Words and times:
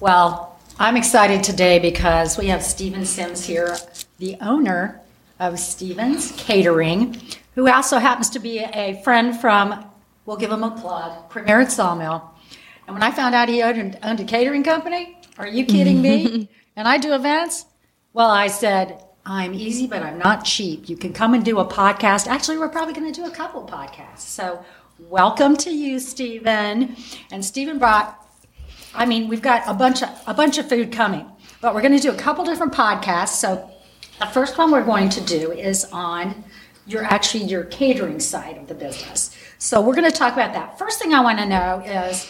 Well, 0.00 0.56
I'm 0.78 0.96
excited 0.96 1.42
today 1.42 1.80
because 1.80 2.38
we 2.38 2.46
have 2.46 2.62
Stephen 2.62 3.04
Sims 3.04 3.44
here, 3.44 3.76
the 4.18 4.36
owner 4.40 5.00
of 5.40 5.58
Stevens 5.58 6.32
Catering, 6.36 7.20
who 7.56 7.68
also 7.68 7.98
happens 7.98 8.30
to 8.30 8.38
be 8.38 8.60
a 8.60 9.02
friend 9.02 9.36
from, 9.36 9.90
we'll 10.24 10.36
give 10.36 10.52
him 10.52 10.62
a 10.62 10.70
plug, 10.70 11.28
Premier 11.30 11.68
Sawmill. 11.68 12.30
And 12.86 12.94
when 12.94 13.02
I 13.02 13.10
found 13.10 13.34
out 13.34 13.48
he 13.48 13.60
owned, 13.60 13.98
owned 14.04 14.20
a 14.20 14.24
catering 14.24 14.62
company, 14.62 15.18
are 15.36 15.48
you 15.48 15.66
kidding 15.66 16.00
me? 16.00 16.48
and 16.76 16.86
I 16.86 16.98
do 16.98 17.12
events. 17.12 17.66
Well, 18.12 18.30
I 18.30 18.46
said, 18.46 19.02
I'm 19.26 19.52
easy, 19.52 19.88
but 19.88 20.04
I'm 20.04 20.20
not 20.20 20.44
cheap. 20.44 20.88
You 20.88 20.96
can 20.96 21.12
come 21.12 21.34
and 21.34 21.44
do 21.44 21.58
a 21.58 21.66
podcast. 21.66 22.28
Actually, 22.28 22.58
we're 22.58 22.68
probably 22.68 22.94
going 22.94 23.12
to 23.12 23.20
do 23.20 23.26
a 23.26 23.32
couple 23.32 23.66
podcasts. 23.66 24.20
So, 24.20 24.64
welcome 25.00 25.56
to 25.56 25.70
you, 25.72 25.98
Stephen. 25.98 26.94
And 27.32 27.44
Stephen 27.44 27.80
brought 27.80 28.27
I 28.94 29.06
mean, 29.06 29.28
we've 29.28 29.42
got 29.42 29.62
a 29.66 29.74
bunch 29.74 30.02
of 30.02 30.10
a 30.26 30.34
bunch 30.34 30.58
of 30.58 30.68
food 30.68 30.92
coming, 30.92 31.26
but 31.60 31.74
we're 31.74 31.82
going 31.82 31.96
to 31.96 32.02
do 32.02 32.10
a 32.10 32.16
couple 32.16 32.44
different 32.44 32.72
podcasts. 32.72 33.28
So 33.28 33.70
the 34.18 34.26
first 34.26 34.58
one 34.58 34.70
we're 34.70 34.84
going 34.84 35.08
to 35.10 35.20
do 35.20 35.52
is 35.52 35.84
on 35.92 36.44
your 36.86 37.04
actually 37.04 37.44
your 37.44 37.64
catering 37.64 38.20
side 38.20 38.56
of 38.56 38.66
the 38.66 38.74
business. 38.74 39.36
So 39.58 39.80
we're 39.80 39.94
going 39.94 40.10
to 40.10 40.16
talk 40.16 40.32
about 40.32 40.54
that. 40.54 40.78
First 40.78 40.98
thing 40.98 41.12
I 41.12 41.20
want 41.20 41.38
to 41.38 41.46
know 41.46 41.80
is 41.80 42.28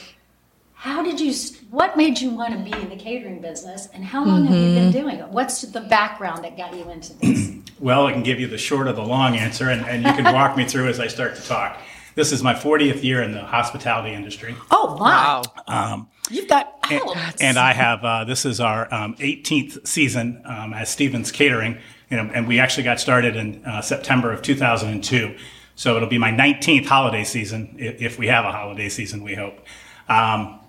how 0.74 1.02
did 1.02 1.20
you 1.20 1.34
what 1.70 1.96
made 1.96 2.18
you 2.18 2.30
want 2.30 2.52
to 2.52 2.58
be 2.58 2.80
in 2.80 2.88
the 2.88 2.96
catering 2.96 3.40
business 3.40 3.88
and 3.92 4.04
how 4.04 4.24
long 4.24 4.44
mm-hmm. 4.44 4.52
have 4.52 4.62
you 4.62 4.74
been 4.74 4.92
mm-hmm. 4.92 4.98
doing 4.98 5.16
it? 5.18 5.28
What's 5.28 5.62
the 5.62 5.80
background 5.80 6.44
that 6.44 6.56
got 6.56 6.74
you 6.74 6.88
into 6.90 7.14
this? 7.14 7.52
Well, 7.80 8.06
I 8.06 8.12
can 8.12 8.24
give 8.24 8.40
you 8.40 8.48
the 8.48 8.58
short 8.58 8.88
of 8.88 8.96
the 8.96 9.04
long 9.04 9.36
answer 9.36 9.70
and, 9.70 9.86
and 9.86 10.02
you 10.02 10.12
can 10.12 10.34
walk 10.34 10.56
me 10.56 10.64
through 10.64 10.88
as 10.88 10.98
I 10.98 11.06
start 11.06 11.36
to 11.36 11.42
talk. 11.42 11.78
This 12.16 12.32
is 12.32 12.42
my 12.42 12.52
40th 12.52 13.04
year 13.04 13.22
in 13.22 13.30
the 13.30 13.42
hospitality 13.42 14.12
industry. 14.12 14.56
Oh, 14.72 14.96
wow. 14.98 15.42
Um, 15.68 16.08
You've 16.30 16.48
got 16.48 16.78
and, 16.91 17.02
and, 17.41 17.59
I 17.59 17.73
have 17.73 18.05
uh, 18.05 18.24
this 18.24 18.45
is 18.45 18.60
our 18.60 18.92
um, 18.92 19.14
18th 19.16 19.86
season 19.86 20.42
um, 20.45 20.74
as 20.74 20.88
Stevens 20.91 21.33
Catering, 21.33 21.78
you 22.11 22.16
know, 22.16 22.30
and 22.33 22.47
we 22.47 22.58
actually 22.58 22.84
got 22.84 23.00
started 23.00 23.36
in 23.36 23.64
uh, 23.64 23.80
September 23.80 24.33
of 24.33 24.42
2002. 24.42 25.36
So 25.75 25.97
it'll 25.97 26.08
be 26.08 26.19
my 26.19 26.30
19th 26.30 26.86
holiday 26.86 27.25
season 27.25 27.77
if, 27.78 28.00
if 28.00 28.19
we 28.19 28.27
have 28.27 28.44
a 28.44 28.52
holiday 28.52 28.89
season. 28.89 29.22
We 29.22 29.34
hope. 29.34 29.61
Um, 30.08 30.61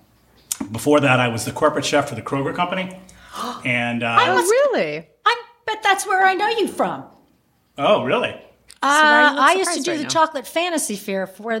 before 0.70 1.00
that, 1.00 1.20
I 1.20 1.28
was 1.28 1.44
the 1.44 1.52
corporate 1.52 1.84
chef 1.84 2.08
for 2.08 2.14
the 2.14 2.22
Kroger 2.22 2.54
Company, 2.54 2.96
and 3.64 4.02
uh, 4.02 4.18
oh, 4.20 4.42
really? 4.42 5.06
I 5.24 5.42
bet 5.66 5.82
that's 5.82 6.06
where 6.06 6.24
I 6.26 6.34
know 6.34 6.48
you 6.48 6.68
from. 6.68 7.04
Oh, 7.78 8.04
really? 8.04 8.34
Uh, 8.82 9.36
I 9.38 9.54
used 9.58 9.74
to 9.74 9.82
do 9.82 9.90
right 9.90 9.96
the 9.98 10.02
now? 10.04 10.08
chocolate 10.08 10.46
fantasy 10.46 10.96
fair 10.96 11.26
for 11.26 11.60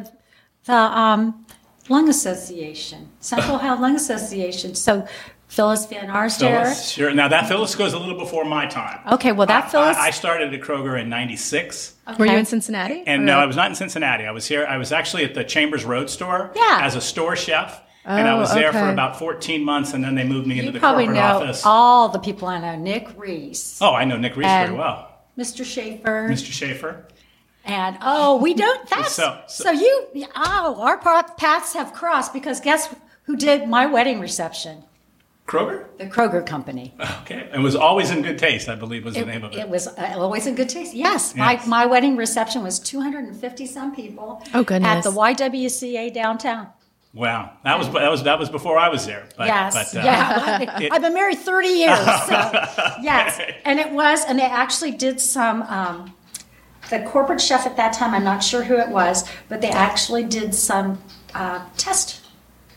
the 0.64 0.74
um, 0.74 1.46
Lung 1.88 2.08
Association, 2.08 3.08
Central 3.20 3.56
oh. 3.56 3.58
Health 3.58 3.80
Lung 3.80 3.96
Association. 3.96 4.74
So 4.74 5.06
Phyllis 5.50 5.86
Van 5.86 6.08
Arsdale. 6.08 6.62
Phyllis, 6.62 6.90
sure. 6.90 7.12
Now 7.12 7.26
that 7.26 7.48
Phyllis 7.48 7.74
goes 7.74 7.92
a 7.92 7.98
little 7.98 8.16
before 8.16 8.44
my 8.44 8.66
time. 8.66 9.00
Okay, 9.14 9.32
well 9.32 9.48
that 9.48 9.70
Phyllis. 9.70 9.96
I, 9.96 10.06
I 10.06 10.10
started 10.10 10.54
at 10.54 10.60
Kroger 10.60 11.00
in 11.00 11.08
'96. 11.08 11.96
Okay. 12.06 12.16
Were 12.18 12.26
you 12.26 12.38
in 12.38 12.46
Cincinnati? 12.46 13.02
And 13.04 13.22
or? 13.22 13.26
no, 13.26 13.38
I 13.38 13.46
was 13.46 13.56
not 13.56 13.68
in 13.68 13.74
Cincinnati. 13.74 14.24
I 14.24 14.30
was 14.30 14.46
here. 14.46 14.64
I 14.64 14.76
was 14.76 14.92
actually 14.92 15.24
at 15.24 15.34
the 15.34 15.42
Chambers 15.42 15.84
Road 15.84 16.08
store. 16.08 16.52
Yeah. 16.54 16.78
As 16.82 16.94
a 16.94 17.00
store 17.00 17.34
chef. 17.34 17.82
Oh, 18.06 18.16
and 18.16 18.26
I 18.26 18.34
was 18.34 18.52
oh, 18.52 18.54
there 18.54 18.70
okay. 18.70 18.78
for 18.78 18.88
about 18.88 19.18
14 19.18 19.62
months, 19.62 19.92
and 19.92 20.02
then 20.02 20.14
they 20.14 20.24
moved 20.24 20.46
me 20.46 20.54
you 20.54 20.60
into 20.60 20.72
the 20.72 20.78
probably 20.78 21.04
corporate 21.04 21.22
know 21.22 21.44
office. 21.44 21.62
All 21.66 22.08
the 22.08 22.18
people 22.18 22.48
I 22.48 22.58
know, 22.58 22.76
Nick 22.76 23.08
Reese. 23.16 23.78
Oh, 23.82 23.92
I 23.92 24.04
know 24.04 24.16
Nick 24.16 24.36
Reese 24.36 24.46
very 24.46 24.72
well. 24.72 25.10
Mr. 25.36 25.64
Schaefer. 25.64 26.28
Mr. 26.30 26.50
Schaefer. 26.50 27.06
And 27.64 27.98
oh, 28.00 28.36
we 28.36 28.54
don't. 28.54 28.88
That's 28.90 29.12
so, 29.12 29.40
so, 29.46 29.64
so 29.64 29.70
you. 29.70 30.08
Oh, 30.34 30.80
our 30.80 30.98
paths 30.98 31.74
have 31.74 31.92
crossed 31.92 32.32
because 32.32 32.60
guess 32.60 32.94
who 33.24 33.36
did 33.36 33.68
my 33.68 33.86
wedding 33.86 34.20
reception? 34.20 34.84
Kroger? 35.50 35.86
The 35.98 36.06
Kroger 36.06 36.46
Company. 36.46 36.94
Okay. 37.22 37.50
It 37.52 37.58
was 37.58 37.74
always 37.74 38.12
in 38.12 38.22
good 38.22 38.38
taste, 38.38 38.68
I 38.68 38.76
believe 38.76 39.04
was 39.04 39.14
the 39.16 39.26
name 39.26 39.42
of 39.42 39.52
it. 39.52 39.58
It 39.58 39.68
was 39.68 39.88
uh, 39.88 40.14
always 40.16 40.46
in 40.46 40.54
good 40.54 40.68
taste. 40.68 40.94
Yes. 40.94 41.34
yes. 41.36 41.66
My, 41.66 41.84
my 41.84 41.86
wedding 41.86 42.16
reception 42.16 42.62
was 42.62 42.78
250 42.78 43.66
some 43.66 43.94
people. 43.94 44.42
Oh, 44.54 44.62
goodness. 44.62 44.88
At 44.88 45.02
the 45.02 45.10
YWCA 45.10 46.14
downtown. 46.14 46.68
Wow, 47.12 47.50
that 47.64 47.76
was 47.76 47.90
that 47.90 48.08
was 48.08 48.22
that 48.22 48.38
was 48.38 48.48
before 48.48 48.78
I 48.78 48.88
was 48.88 49.04
there. 49.04 49.26
But, 49.36 49.48
yes, 49.48 49.74
but, 49.74 50.00
uh, 50.00 50.04
yeah. 50.04 50.78
it, 50.80 50.92
I've 50.92 51.02
been 51.02 51.12
married 51.12 51.38
thirty 51.38 51.66
years. 51.66 51.98
So, 51.98 52.34
yes, 53.02 53.40
and 53.64 53.80
it 53.80 53.90
was, 53.90 54.24
and 54.26 54.38
they 54.38 54.44
actually 54.44 54.92
did 54.92 55.18
some 55.20 55.62
um, 55.62 56.14
the 56.90 57.00
corporate 57.00 57.40
chef 57.40 57.66
at 57.66 57.76
that 57.76 57.92
time, 57.92 58.14
I'm 58.14 58.24
not 58.24 58.42
sure 58.42 58.64
who 58.64 58.76
it 58.76 58.88
was, 58.88 59.28
but 59.48 59.60
they 59.60 59.70
actually 59.70 60.24
did 60.24 60.54
some 60.54 61.00
uh, 61.34 61.64
test 61.76 62.20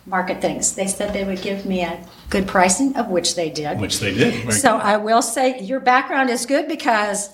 market 0.06 0.41
things. 0.41 0.75
They 0.75 0.88
said 0.88 1.13
they 1.13 1.24
would 1.24 1.41
give 1.41 1.66
me 1.66 1.81
a 1.81 2.03
good 2.29 2.47
pricing, 2.47 2.96
of 2.96 3.09
which 3.09 3.35
they 3.35 3.50
did. 3.50 3.79
Which 3.79 4.00
they 4.00 4.13
did. 4.13 4.44
Very 4.44 4.53
so 4.53 4.78
good. 4.78 4.85
I 4.85 4.97
will 4.97 5.22
say 5.22 5.59
your 5.59 5.79
background 5.79 6.29
is 6.29 6.46
good 6.46 6.68
because 6.68 7.29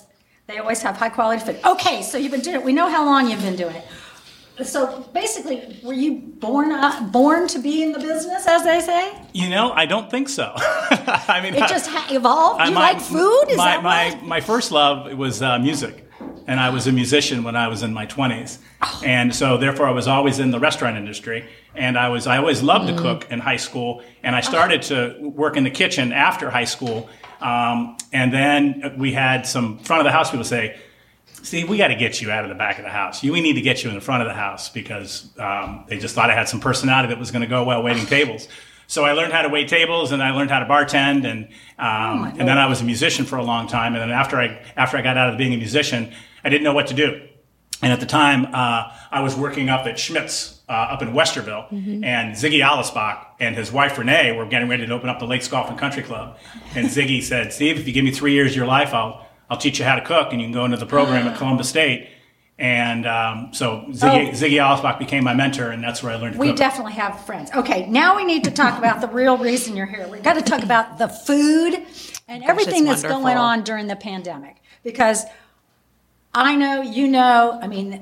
they 0.47 0.57
always 0.57 0.81
have 0.81 0.97
high 0.97 1.09
quality 1.09 1.43
food. 1.43 1.59
Okay, 1.65 2.01
so 2.01 2.17
you've 2.17 2.31
been 2.31 2.41
doing 2.41 2.57
it. 2.57 2.63
We 2.63 2.73
know 2.73 2.89
how 2.89 3.05
long 3.05 3.29
you've 3.29 3.41
been 3.41 3.55
doing 3.55 3.75
it. 3.75 3.85
So 4.65 5.09
basically, 5.13 5.79
were 5.83 5.93
you 5.93 6.15
born 6.15 6.73
uh, 6.73 7.07
born 7.13 7.47
to 7.47 7.59
be 7.59 7.81
in 7.81 7.93
the 7.93 7.99
business, 7.99 8.45
as 8.45 8.65
they 8.65 8.81
say? 8.81 9.17
You 9.31 9.49
know, 9.49 9.71
I 9.71 9.85
don't 9.85 10.11
think 10.11 10.27
so. 10.27 10.51
I 10.55 11.39
mean, 11.41 11.53
it 11.55 11.69
just 11.69 11.89
ha- 11.89 12.07
evolved. 12.11 12.65
You 12.65 12.73
my, 12.73 12.91
like 12.91 13.01
food? 13.01 13.45
Is 13.47 13.57
my, 13.57 13.77
that 13.77 13.83
my, 13.83 14.19
my 14.21 14.41
first 14.41 14.73
love 14.73 15.17
was 15.17 15.41
uh, 15.41 15.59
music 15.59 16.08
and 16.49 16.59
I 16.59 16.71
was 16.71 16.87
a 16.87 16.91
musician 16.91 17.43
when 17.43 17.55
I 17.55 17.67
was 17.67 17.83
in 17.83 17.93
my 17.93 18.07
20s. 18.07 18.57
And 19.05 19.33
so 19.35 19.57
therefore 19.57 19.87
I 19.87 19.91
was 19.91 20.07
always 20.07 20.39
in 20.39 20.49
the 20.49 20.59
restaurant 20.59 20.97
industry 20.97 21.47
and 21.75 21.95
I 21.95 22.09
was 22.09 22.25
I 22.25 22.39
always 22.39 22.63
loved 22.63 22.89
mm. 22.89 22.95
to 22.95 23.01
cook 23.01 23.27
in 23.29 23.39
high 23.39 23.57
school 23.57 24.01
and 24.23 24.35
I 24.35 24.41
started 24.41 24.81
to 24.83 25.15
work 25.21 25.57
in 25.57 25.63
the 25.63 25.69
kitchen 25.69 26.11
after 26.11 26.49
high 26.49 26.65
school. 26.65 27.07
Um, 27.39 27.97
and 28.11 28.33
then 28.33 28.95
we 28.97 29.13
had 29.13 29.45
some 29.45 29.77
front 29.77 29.99
of 29.99 30.05
the 30.05 30.11
house 30.11 30.31
people 30.31 30.43
say, 30.43 30.75
"Steve, 31.43 31.69
we 31.69 31.77
got 31.77 31.89
to 31.89 31.95
get 31.95 32.19
you 32.19 32.31
out 32.31 32.43
of 32.43 32.49
the 32.49 32.55
back 32.55 32.79
of 32.79 32.83
the 32.83 32.89
house. 32.89 33.23
You, 33.23 33.31
we 33.31 33.41
need 33.41 33.53
to 33.53 33.61
get 33.61 33.83
you 33.83 33.89
in 33.89 33.95
the 33.95 34.01
front 34.01 34.23
of 34.23 34.27
the 34.27 34.33
house 34.33 34.69
because 34.69 35.29
um, 35.37 35.85
they 35.87 35.99
just 35.99 36.15
thought 36.15 36.31
I 36.31 36.33
had 36.33 36.49
some 36.49 36.59
personality 36.59 37.09
that 37.09 37.19
was 37.19 37.29
going 37.29 37.43
to 37.43 37.47
go 37.47 37.63
well 37.63 37.83
waiting 37.83 38.07
tables." 38.07 38.47
So 38.87 39.05
I 39.05 39.11
learned 39.11 39.33
how 39.33 39.43
to 39.43 39.49
wait 39.49 39.67
tables 39.67 40.11
and 40.11 40.21
I 40.23 40.31
learned 40.31 40.49
how 40.49 40.57
to 40.57 40.65
bartend 40.65 41.23
and 41.23 41.45
um, 41.77 42.23
oh 42.23 42.39
and 42.39 42.47
then 42.47 42.57
I 42.57 42.65
was 42.65 42.81
a 42.81 42.83
musician 42.83 43.23
for 43.23 43.37
a 43.37 43.43
long 43.43 43.67
time. 43.67 43.93
And 43.93 44.01
then 44.01 44.09
after 44.09 44.41
I 44.41 44.59
after 44.75 44.97
I 44.97 45.03
got 45.03 45.15
out 45.15 45.29
of 45.29 45.37
being 45.37 45.53
a 45.53 45.57
musician, 45.57 46.11
I 46.43 46.49
didn't 46.49 46.63
know 46.63 46.73
what 46.73 46.87
to 46.87 46.93
do. 46.93 47.21
And 47.81 47.93
at 47.93 47.99
the 47.99 48.05
time, 48.05 48.47
uh, 48.53 48.91
I 49.09 49.21
was 49.21 49.35
working 49.35 49.69
up 49.69 49.85
at 49.85 49.97
Schmitz 49.97 50.59
uh, 50.67 50.73
up 50.73 51.01
in 51.01 51.13
Westerville, 51.13 51.69
mm-hmm. 51.69 52.03
and 52.03 52.35
Ziggy 52.35 52.59
Allisbach 52.59 53.25
and 53.39 53.55
his 53.55 53.71
wife 53.71 53.97
Renee 53.97 54.33
were 54.33 54.45
getting 54.45 54.67
ready 54.67 54.85
to 54.85 54.93
open 54.93 55.09
up 55.09 55.19
the 55.19 55.25
Lakes 55.25 55.47
Golf 55.47 55.69
and 55.69 55.79
Country 55.79 56.03
Club. 56.03 56.37
And 56.75 56.87
Ziggy 56.89 57.23
said, 57.23 57.53
"Steve, 57.53 57.79
if 57.79 57.87
you 57.87 57.93
give 57.93 58.03
me 58.03 58.11
three 58.11 58.33
years 58.33 58.51
of 58.51 58.57
your 58.57 58.65
life, 58.65 58.93
I'll 58.93 59.25
I'll 59.49 59.57
teach 59.57 59.79
you 59.79 59.85
how 59.85 59.95
to 59.95 60.03
cook, 60.03 60.31
and 60.31 60.41
you 60.41 60.47
can 60.47 60.53
go 60.53 60.65
into 60.65 60.77
the 60.77 60.85
program 60.85 61.27
at 61.27 61.37
Columbus 61.37 61.69
State." 61.69 62.09
And 62.59 63.07
um, 63.07 63.53
so 63.53 63.85
Ziggy, 63.91 64.27
oh. 64.27 64.31
Ziggy 64.31 64.59
Allisbach 64.59 64.99
became 64.99 65.23
my 65.23 65.33
mentor, 65.33 65.69
and 65.69 65.81
that's 65.81 66.03
where 66.03 66.11
I 66.11 66.17
learned 66.17 66.33
to 66.33 66.39
we 66.39 66.49
cook. 66.49 66.57
definitely 66.57 66.93
have 66.93 67.25
friends. 67.25 67.49
Okay, 67.55 67.87
now 67.87 68.17
we 68.17 68.25
need 68.25 68.43
to 68.43 68.51
talk 68.51 68.77
about 68.77 68.99
the 68.99 69.07
real 69.07 69.37
reason 69.37 69.77
you're 69.77 69.85
here. 69.85 70.05
We've 70.09 70.21
got 70.21 70.33
to 70.33 70.41
talk 70.41 70.63
about 70.63 70.97
the 70.97 71.07
food 71.07 71.85
and 72.27 72.43
everything 72.43 72.83
that's 72.83 73.03
wonderful. 73.03 73.23
going 73.23 73.37
on 73.37 73.63
during 73.63 73.87
the 73.87 73.95
pandemic 73.95 74.57
because 74.83 75.23
I 76.39 76.55
know, 76.55 76.81
you 76.81 77.07
know, 77.07 77.59
I 77.61 77.67
mean, 77.67 78.01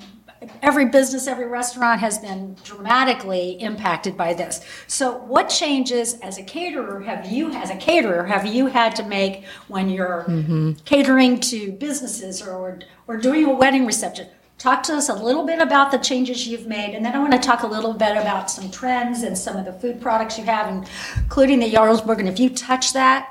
every 0.61 0.85
business, 0.85 1.27
every 1.27 1.47
restaurant 1.47 1.99
has 1.99 2.19
been 2.19 2.55
dramatically 2.63 3.59
impacted 3.61 4.17
by 4.17 4.33
this. 4.33 4.61
So, 4.87 5.17
what 5.17 5.49
changes 5.49 6.19
as 6.19 6.37
a 6.37 6.43
caterer 6.43 7.01
have 7.01 7.31
you, 7.31 7.51
as 7.51 7.69
a 7.69 7.75
caterer, 7.75 8.25
have 8.25 8.45
you 8.45 8.67
had 8.67 8.95
to 8.97 9.03
make 9.03 9.45
when 9.67 9.89
you're 9.89 10.25
mm-hmm. 10.27 10.73
catering 10.85 11.39
to 11.41 11.71
businesses 11.73 12.41
or 12.41 12.79
or 13.07 13.17
doing 13.17 13.45
a 13.45 13.53
wedding 13.53 13.85
reception? 13.85 14.27
Talk 14.57 14.81
to 14.83 14.93
us 14.93 15.09
a 15.09 15.13
little 15.13 15.45
bit 15.45 15.59
about 15.59 15.91
the 15.91 15.99
changes 15.99 16.47
you've 16.47 16.65
made, 16.67 16.95
and 16.95 17.05
then 17.05 17.13
I 17.15 17.19
want 17.19 17.33
to 17.33 17.39
talk 17.39 17.61
a 17.61 17.67
little 17.67 17.93
bit 17.93 18.17
about 18.17 18.49
some 18.49 18.71
trends 18.71 19.21
and 19.21 19.37
some 19.37 19.55
of 19.55 19.65
the 19.65 19.73
food 19.73 20.01
products 20.01 20.37
you 20.37 20.45
have, 20.45 20.67
including 21.17 21.59
the 21.59 21.71
Jarlsberg. 21.71 22.19
And 22.19 22.27
if 22.27 22.39
you 22.39 22.49
touch 22.49 22.93
that, 22.93 23.29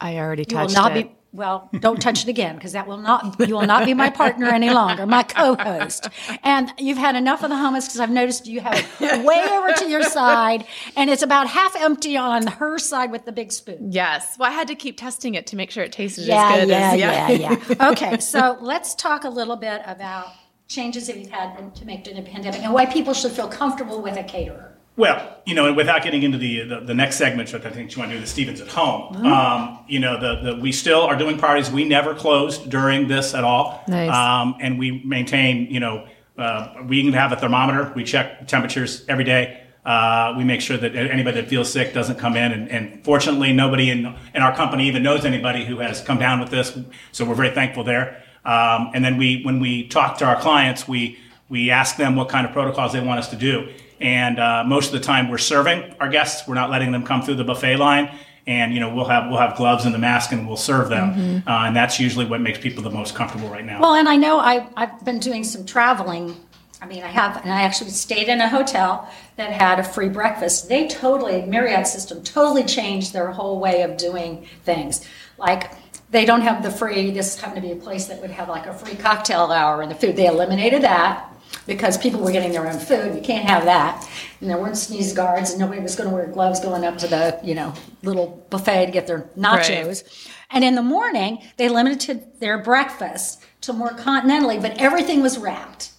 I 0.00 0.18
already 0.18 0.44
touched 0.44 0.74
you 0.74 0.82
will 0.82 0.88
not 0.88 0.96
it. 0.96 1.08
Be, 1.08 1.14
well, 1.32 1.70
don't 1.78 2.02
touch 2.02 2.24
it 2.24 2.28
again 2.28 2.56
because 2.56 2.72
that 2.72 2.88
will 2.88 2.96
not 2.96 3.36
you 3.46 3.54
will 3.54 3.66
not 3.66 3.84
be 3.84 3.94
my 3.94 4.10
partner 4.10 4.46
any 4.46 4.70
longer, 4.70 5.06
my 5.06 5.22
co-host. 5.22 6.08
And 6.42 6.72
you've 6.76 6.98
had 6.98 7.14
enough 7.14 7.44
of 7.44 7.50
the 7.50 7.56
hummus 7.56 7.86
because 7.86 8.00
I've 8.00 8.10
noticed 8.10 8.46
you 8.46 8.60
have 8.60 8.74
it 9.00 9.24
way 9.24 9.46
over 9.50 9.72
to 9.72 9.88
your 9.88 10.02
side, 10.02 10.64
and 10.96 11.08
it's 11.08 11.22
about 11.22 11.46
half 11.46 11.76
empty 11.76 12.16
on 12.16 12.46
her 12.46 12.78
side 12.78 13.12
with 13.12 13.24
the 13.26 13.32
big 13.32 13.52
spoon. 13.52 13.92
Yes. 13.92 14.36
Well, 14.38 14.50
I 14.50 14.54
had 14.54 14.68
to 14.68 14.74
keep 14.74 14.96
testing 14.96 15.34
it 15.34 15.46
to 15.48 15.56
make 15.56 15.70
sure 15.70 15.84
it 15.84 15.92
tasted 15.92 16.26
yeah, 16.26 16.52
as 16.52 16.60
good. 16.60 16.68
Yeah, 16.68 16.92
as, 16.92 16.98
yeah, 16.98 17.30
yeah, 17.30 17.64
yeah. 17.68 17.90
Okay, 17.90 18.18
so 18.18 18.58
let's 18.60 18.94
talk 18.94 19.24
a 19.24 19.30
little 19.30 19.56
bit 19.56 19.82
about 19.86 20.28
changes 20.66 21.06
that 21.06 21.16
you've 21.16 21.30
had 21.30 21.74
to 21.74 21.84
make 21.84 22.04
during 22.04 22.22
the 22.22 22.28
pandemic 22.28 22.62
and 22.62 22.72
why 22.72 22.86
people 22.86 23.12
should 23.12 23.32
feel 23.32 23.48
comfortable 23.48 24.02
with 24.02 24.16
a 24.16 24.22
caterer. 24.24 24.69
Well, 24.96 25.38
you 25.46 25.54
know, 25.54 25.66
and 25.66 25.76
without 25.76 26.02
getting 26.02 26.22
into 26.22 26.36
the, 26.36 26.64
the, 26.64 26.80
the 26.80 26.94
next 26.94 27.16
segment, 27.16 27.52
which 27.52 27.64
I 27.64 27.70
think 27.70 27.94
you 27.94 28.00
want 28.00 28.10
to 28.10 28.16
do 28.16 28.20
the 28.20 28.26
Stevens 28.26 28.60
at 28.60 28.68
home, 28.68 29.14
mm-hmm. 29.14 29.26
um, 29.26 29.78
you 29.88 29.98
know, 29.98 30.20
the, 30.20 30.52
the, 30.52 30.60
we 30.60 30.72
still 30.72 31.02
are 31.02 31.16
doing 31.16 31.38
parties. 31.38 31.70
We 31.70 31.84
never 31.84 32.14
closed 32.14 32.68
during 32.68 33.08
this 33.08 33.34
at 33.34 33.44
all. 33.44 33.82
Nice. 33.88 34.10
Um, 34.10 34.56
and 34.60 34.78
we 34.78 35.02
maintain, 35.04 35.66
you 35.70 35.80
know, 35.80 36.06
uh, 36.36 36.82
we 36.86 36.98
even 36.98 37.12
have 37.14 37.32
a 37.32 37.36
thermometer. 37.36 37.92
We 37.94 38.04
check 38.04 38.46
temperatures 38.46 39.04
every 39.08 39.24
day. 39.24 39.62
Uh, 39.84 40.34
we 40.36 40.44
make 40.44 40.60
sure 40.60 40.76
that 40.76 40.94
anybody 40.94 41.40
that 41.40 41.48
feels 41.48 41.72
sick 41.72 41.94
doesn't 41.94 42.18
come 42.18 42.36
in. 42.36 42.52
And, 42.52 42.70
and 42.70 43.04
fortunately, 43.04 43.52
nobody 43.52 43.90
in, 43.90 44.14
in 44.34 44.42
our 44.42 44.54
company 44.54 44.86
even 44.88 45.02
knows 45.02 45.24
anybody 45.24 45.64
who 45.64 45.78
has 45.78 46.02
come 46.02 46.18
down 46.18 46.40
with 46.40 46.50
this. 46.50 46.78
So 47.12 47.24
we're 47.24 47.34
very 47.34 47.50
thankful 47.50 47.84
there. 47.84 48.22
Um, 48.44 48.90
and 48.94 49.04
then 49.04 49.16
we, 49.16 49.42
when 49.42 49.60
we 49.60 49.88
talk 49.88 50.18
to 50.18 50.26
our 50.26 50.38
clients, 50.38 50.86
we, 50.86 51.18
we 51.48 51.70
ask 51.70 51.96
them 51.96 52.16
what 52.16 52.28
kind 52.28 52.46
of 52.46 52.52
protocols 52.52 52.92
they 52.92 53.00
want 53.00 53.20
us 53.20 53.28
to 53.28 53.36
do. 53.36 53.70
And 54.00 54.38
uh, 54.38 54.64
most 54.66 54.86
of 54.86 54.92
the 54.92 55.00
time, 55.00 55.28
we're 55.28 55.38
serving 55.38 55.94
our 56.00 56.08
guests. 56.08 56.48
We're 56.48 56.54
not 56.54 56.70
letting 56.70 56.92
them 56.92 57.04
come 57.04 57.22
through 57.22 57.36
the 57.36 57.44
buffet 57.44 57.76
line. 57.76 58.14
And 58.46 58.72
you 58.72 58.80
know 58.80 58.92
we'll 58.92 59.04
have 59.04 59.30
we'll 59.30 59.38
have 59.38 59.56
gloves 59.56 59.84
and 59.84 59.94
the 59.94 59.98
mask 59.98 60.32
and 60.32 60.48
we'll 60.48 60.56
serve 60.56 60.88
them, 60.88 61.42
uh, 61.46 61.66
and 61.66 61.76
that's 61.76 62.00
usually 62.00 62.24
what 62.24 62.40
makes 62.40 62.58
people 62.58 62.82
the 62.82 62.90
most 62.90 63.14
comfortable 63.14 63.48
right 63.48 63.64
now. 63.64 63.80
Well, 63.80 63.94
and 63.94 64.08
I 64.08 64.16
know 64.16 64.38
I, 64.38 64.66
I've 64.76 65.04
been 65.04 65.20
doing 65.20 65.44
some 65.44 65.66
traveling. 65.66 66.34
I 66.80 66.86
mean, 66.86 67.02
I 67.02 67.08
have, 67.08 67.36
and 67.44 67.52
I 67.52 67.62
actually 67.62 67.90
stayed 67.90 68.28
in 68.28 68.40
a 68.40 68.48
hotel 68.48 69.08
that 69.36 69.52
had 69.52 69.78
a 69.78 69.84
free 69.84 70.08
breakfast. 70.08 70.70
They 70.70 70.88
totally, 70.88 71.42
Marriott 71.42 71.86
system 71.86 72.22
totally 72.22 72.64
changed 72.64 73.12
their 73.12 73.30
whole 73.30 73.60
way 73.60 73.82
of 73.82 73.98
doing 73.98 74.46
things. 74.64 75.06
Like, 75.36 75.72
they 76.10 76.24
don't 76.24 76.40
have 76.40 76.62
the 76.62 76.70
free, 76.70 77.10
this 77.10 77.38
happened 77.38 77.62
to 77.62 77.68
be 77.68 77.72
a 77.72 77.76
place 77.76 78.06
that 78.06 78.22
would 78.22 78.30
have 78.30 78.48
like 78.48 78.66
a 78.66 78.72
free 78.72 78.94
cocktail 78.94 79.52
hour 79.52 79.82
and 79.82 79.90
the 79.90 79.94
food. 79.94 80.16
They 80.16 80.26
eliminated 80.26 80.80
that 80.82 81.29
because 81.66 81.98
people 81.98 82.20
were 82.20 82.32
getting 82.32 82.52
their 82.52 82.66
own 82.66 82.78
food. 82.78 83.14
You 83.14 83.22
can't 83.22 83.48
have 83.48 83.64
that. 83.64 84.08
And 84.40 84.48
there 84.48 84.58
weren't 84.58 84.76
sneeze 84.76 85.12
guards, 85.12 85.50
and 85.50 85.60
nobody 85.60 85.80
was 85.80 85.96
going 85.96 86.08
to 86.08 86.14
wear 86.14 86.26
gloves 86.26 86.60
going 86.60 86.84
up 86.84 86.98
to 86.98 87.06
the 87.06 87.38
you 87.42 87.54
know 87.54 87.74
little 88.02 88.44
buffet 88.50 88.86
to 88.86 88.92
get 88.92 89.06
their 89.06 89.30
nachos. 89.36 90.04
And 90.50 90.64
in 90.64 90.74
the 90.74 90.82
morning, 90.82 91.42
they 91.56 91.68
limited 91.68 92.40
their 92.40 92.58
breakfast 92.58 93.42
to 93.62 93.72
more 93.72 93.90
continentally, 93.90 94.60
but 94.60 94.78
everything 94.78 95.22
was 95.22 95.38
wrapped. 95.38 95.89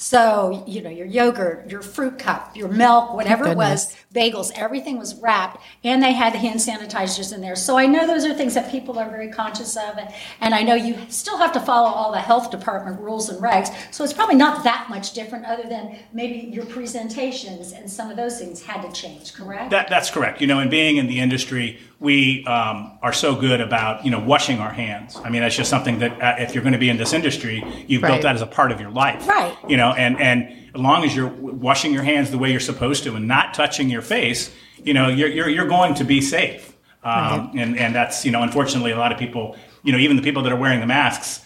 So, 0.00 0.62
you 0.64 0.80
know, 0.80 0.90
your 0.90 1.08
yogurt, 1.08 1.68
your 1.72 1.82
fruit 1.82 2.20
cup, 2.20 2.56
your 2.56 2.68
milk, 2.68 3.14
whatever 3.14 3.48
it 3.48 3.56
was, 3.56 3.96
bagels, 4.14 4.52
everything 4.54 4.96
was 4.96 5.16
wrapped. 5.16 5.60
And 5.82 6.00
they 6.00 6.12
had 6.12 6.36
hand 6.36 6.60
sanitizers 6.60 7.34
in 7.34 7.40
there. 7.40 7.56
So 7.56 7.76
I 7.76 7.86
know 7.86 8.06
those 8.06 8.24
are 8.24 8.32
things 8.32 8.54
that 8.54 8.70
people 8.70 8.96
are 9.00 9.10
very 9.10 9.28
conscious 9.28 9.76
of. 9.76 9.98
And, 9.98 10.08
and 10.40 10.54
I 10.54 10.62
know 10.62 10.76
you 10.76 10.96
still 11.08 11.36
have 11.38 11.50
to 11.50 11.60
follow 11.60 11.88
all 11.88 12.12
the 12.12 12.20
health 12.20 12.52
department 12.52 13.00
rules 13.00 13.28
and 13.28 13.42
regs. 13.42 13.74
So 13.92 14.04
it's 14.04 14.12
probably 14.12 14.36
not 14.36 14.62
that 14.62 14.86
much 14.88 15.14
different 15.14 15.46
other 15.46 15.68
than 15.68 15.98
maybe 16.12 16.46
your 16.46 16.64
presentations 16.66 17.72
and 17.72 17.90
some 17.90 18.08
of 18.08 18.16
those 18.16 18.38
things 18.38 18.62
had 18.62 18.82
to 18.82 18.92
change, 18.92 19.34
correct? 19.34 19.70
That, 19.70 19.88
that's 19.88 20.10
correct. 20.10 20.40
You 20.40 20.46
know, 20.46 20.60
and 20.60 20.70
being 20.70 20.98
in 20.98 21.08
the 21.08 21.18
industry, 21.18 21.80
we 22.00 22.44
um, 22.46 22.98
are 23.02 23.12
so 23.12 23.34
good 23.34 23.60
about 23.60 24.04
you 24.04 24.10
know 24.10 24.20
washing 24.20 24.58
our 24.60 24.70
hands. 24.70 25.16
I 25.24 25.30
mean, 25.30 25.42
that's 25.42 25.56
just 25.56 25.68
something 25.70 25.98
that 25.98 26.12
uh, 26.22 26.36
if 26.42 26.54
you're 26.54 26.62
going 26.62 26.72
to 26.74 26.78
be 26.78 26.90
in 26.90 26.96
this 26.96 27.12
industry, 27.12 27.62
you've 27.86 28.02
Right. 28.02 28.10
built 28.10 28.22
that 28.22 28.34
as 28.36 28.42
a 28.42 28.46
part 28.46 28.70
of 28.70 28.80
your 28.80 28.90
life. 28.90 29.26
Right. 29.26 29.56
You 29.68 29.76
know, 29.76 29.92
and 29.92 30.20
and 30.20 30.48
as 30.74 30.80
long 30.80 31.04
as 31.04 31.14
you're 31.16 31.28
washing 31.28 31.92
your 31.92 32.04
hands 32.04 32.30
the 32.30 32.38
way 32.38 32.50
you're 32.50 32.60
supposed 32.60 33.02
to 33.04 33.14
and 33.16 33.26
not 33.26 33.54
touching 33.54 33.90
your 33.90 34.02
face, 34.02 34.54
you 34.84 34.94
know, 34.94 35.08
you're 35.08 35.28
you're, 35.28 35.48
you're 35.48 35.66
going 35.68 35.94
to 35.94 36.04
be 36.04 36.20
safe. 36.20 36.74
Um, 37.02 37.50
And 37.56 37.78
and 37.78 37.94
that's 37.94 38.24
you 38.24 38.30
know, 38.30 38.42
unfortunately, 38.42 38.92
a 38.92 38.98
lot 38.98 39.10
of 39.12 39.18
people, 39.18 39.56
you 39.82 39.92
know, 39.92 39.98
even 39.98 40.16
the 40.16 40.22
people 40.22 40.42
that 40.44 40.52
are 40.52 40.56
wearing 40.60 40.80
the 40.80 40.86
masks. 40.86 41.44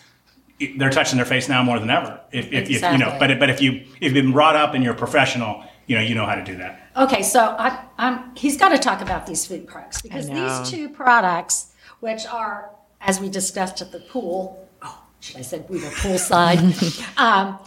They're 0.77 0.91
touching 0.91 1.17
their 1.17 1.27
face 1.27 1.49
now 1.49 1.65
more 1.65 1.81
than 1.81 1.91
ever. 1.91 2.21
If, 2.31 2.53
if, 2.53 2.71
if 2.71 2.83
you 2.83 2.99
know, 2.99 3.17
but 3.19 3.37
but 3.41 3.51
if 3.51 3.61
you 3.61 3.73
if 3.73 4.03
you've 4.03 4.15
been 4.15 4.31
brought 4.31 4.55
up 4.55 4.75
and 4.75 4.85
you're 4.85 4.93
a 4.93 4.97
professional, 4.97 5.65
you 5.87 5.97
know, 5.97 6.03
you 6.03 6.15
know 6.15 6.27
how 6.27 6.35
to 6.35 6.45
do 6.45 6.57
that. 6.57 6.91
Okay, 6.97 7.23
so 7.23 7.41
I, 7.59 7.85
I'm, 7.99 8.35
he's 8.37 8.57
got 8.57 8.69
to 8.71 8.79
talk 8.79 9.01
about 9.01 9.27
these 9.27 9.47
food 9.47 9.67
products 9.67 10.03
because 10.03 10.29
these 10.29 10.71
two 10.71 10.89
products, 10.89 11.73
which 12.01 12.27
are, 12.27 12.71
as 13.01 13.21
we 13.21 13.29
discussed 13.29 13.81
at 13.81 13.93
the 13.93 14.01
pool, 14.01 14.69
oh, 14.83 15.03
should 15.21 15.37
I 15.39 15.43
said 15.43 15.67
we 15.69 15.79
were 15.79 15.91
poolside, 15.91 16.59
um, 17.19 17.59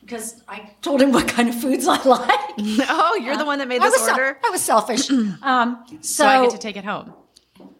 because 0.00 0.42
I 0.48 0.70
told 0.80 1.02
him 1.02 1.12
what 1.12 1.28
kind 1.28 1.48
of 1.48 1.60
foods 1.60 1.86
I 1.86 2.02
like. 2.02 2.40
Oh, 2.90 3.14
you're 3.22 3.36
the 3.36 3.44
one 3.44 3.58
that 3.60 3.68
made 3.68 3.80
I 3.82 3.88
this 3.90 3.98
was, 4.00 4.06
sel- 4.08 4.14
order? 4.18 4.38
I 4.44 4.50
was 4.50 4.62
selfish. 4.62 5.08
Um, 5.42 5.84
so, 6.00 6.24
So 6.24 6.26
I 6.26 6.42
get 6.42 6.50
to 6.52 6.58
take 6.58 6.76
it 6.76 6.84
home. 6.84 7.12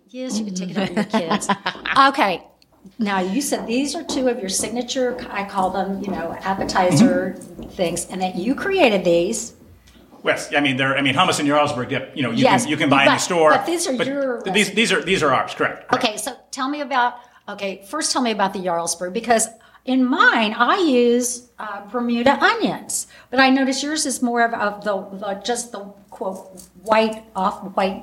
yes, 0.09 0.39
you 0.39 0.45
can 0.45 0.55
take 0.55 0.71
it 0.71 0.77
home 0.77 0.95
with 0.95 1.13
your 1.13 1.21
kids. 1.29 1.49
Okay. 2.09 2.43
Now 2.99 3.21
you 3.21 3.41
said 3.41 3.67
these 3.67 3.95
are 3.95 4.03
two 4.03 4.29
of 4.29 4.39
your 4.41 4.49
signature. 4.49 5.17
I 5.31 5.45
call 5.45 5.71
them, 5.71 6.03
you 6.03 6.11
know, 6.11 6.37
appetizer 6.41 7.35
things, 7.73 8.07
and 8.07 8.21
that 8.23 8.35
you 8.35 8.55
created 8.55 9.05
these. 9.05 9.55
Yes, 10.25 10.53
I 10.55 10.61
mean 10.61 10.77
they're. 10.77 10.97
I 10.97 11.03
mean 11.03 11.15
hummus 11.15 11.39
and 11.39 11.49
Jarlsberg. 11.49 11.91
Yep, 11.91 12.17
you 12.17 12.23
know 12.23 12.31
you 12.31 12.43
Yes, 12.45 12.63
can 12.63 12.71
you 12.71 12.77
can 12.77 12.91
buy 12.91 13.05
in 13.05 13.13
the 13.13 13.19
store. 13.19 13.51
but 13.51 13.67
these 13.67 13.87
are 13.87 13.93
your 13.93 14.43
th- 14.43 14.55
these 14.55 14.73
these 14.73 14.93
are 14.93 15.03
these 15.03 15.23
are 15.23 15.33
ours. 15.33 15.55
Correct. 15.55 15.89
correct. 15.89 16.05
Okay, 16.05 16.17
so 16.17 16.37
tell 16.51 16.69
me 16.69 16.81
about, 16.81 17.15
okay, 17.49 17.85
first 17.89 18.13
tell 18.13 18.23
me 18.23 18.33
about 18.33 18.53
the 18.53 18.59
Jarlsberg 18.59 19.13
because 19.13 19.49
in 19.85 20.05
mine, 20.05 20.53
I 20.55 20.79
use 20.79 21.49
uh, 21.59 21.87
Bermuda 21.89 22.33
onions, 22.43 23.07
but 23.31 23.41
I 23.41 23.49
notice 23.49 23.83
yours 23.83 24.05
is 24.05 24.21
more 24.21 24.45
of, 24.45 24.53
of 24.53 24.85
the, 24.85 25.17
the, 25.19 25.35
just 25.43 25.73
the 25.73 25.81
quote, 26.11 26.61
white, 26.83 27.25
off 27.35 27.63
white 27.75 28.03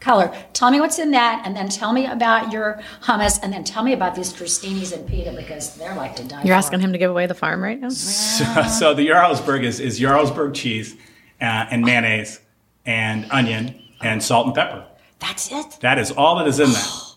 color. 0.00 0.32
Tell 0.52 0.70
me 0.70 0.80
what's 0.80 0.98
in 0.98 1.10
that, 1.12 1.42
and 1.44 1.56
then 1.56 1.68
tell 1.68 1.92
me 1.92 2.06
about 2.06 2.52
your 2.52 2.80
hummus, 3.02 3.38
and 3.42 3.52
then 3.52 3.64
tell 3.64 3.82
me 3.82 3.92
about 3.92 4.14
these 4.14 4.32
crostinis 4.32 4.92
and 4.92 5.06
pita 5.08 5.32
because 5.32 5.76
they're 5.76 5.94
like 5.94 6.14
to 6.16 6.24
die 6.24 6.38
You're 6.44 6.54
for. 6.54 6.58
asking 6.58 6.80
him 6.80 6.92
to 6.92 6.98
give 6.98 7.10
away 7.10 7.26
the 7.26 7.34
farm 7.34 7.62
right 7.62 7.80
now? 7.80 7.88
So, 7.88 8.44
so 8.64 8.94
the 8.94 9.08
Jarlsberg 9.08 9.62
is 9.64 9.80
is 9.80 9.98
Jarlsberg 10.00 10.54
cheese 10.54 10.94
uh, 11.40 11.44
and 11.70 11.82
mayonnaise 11.84 12.40
and 12.84 13.26
onion 13.30 13.80
and 14.00 14.22
salt 14.22 14.46
and 14.46 14.54
pepper. 14.54 14.86
That's 15.18 15.50
it? 15.50 15.78
That 15.80 15.98
is 15.98 16.10
all 16.12 16.36
that 16.36 16.46
is 16.46 16.60
in 16.60 16.70
that. 16.70 17.02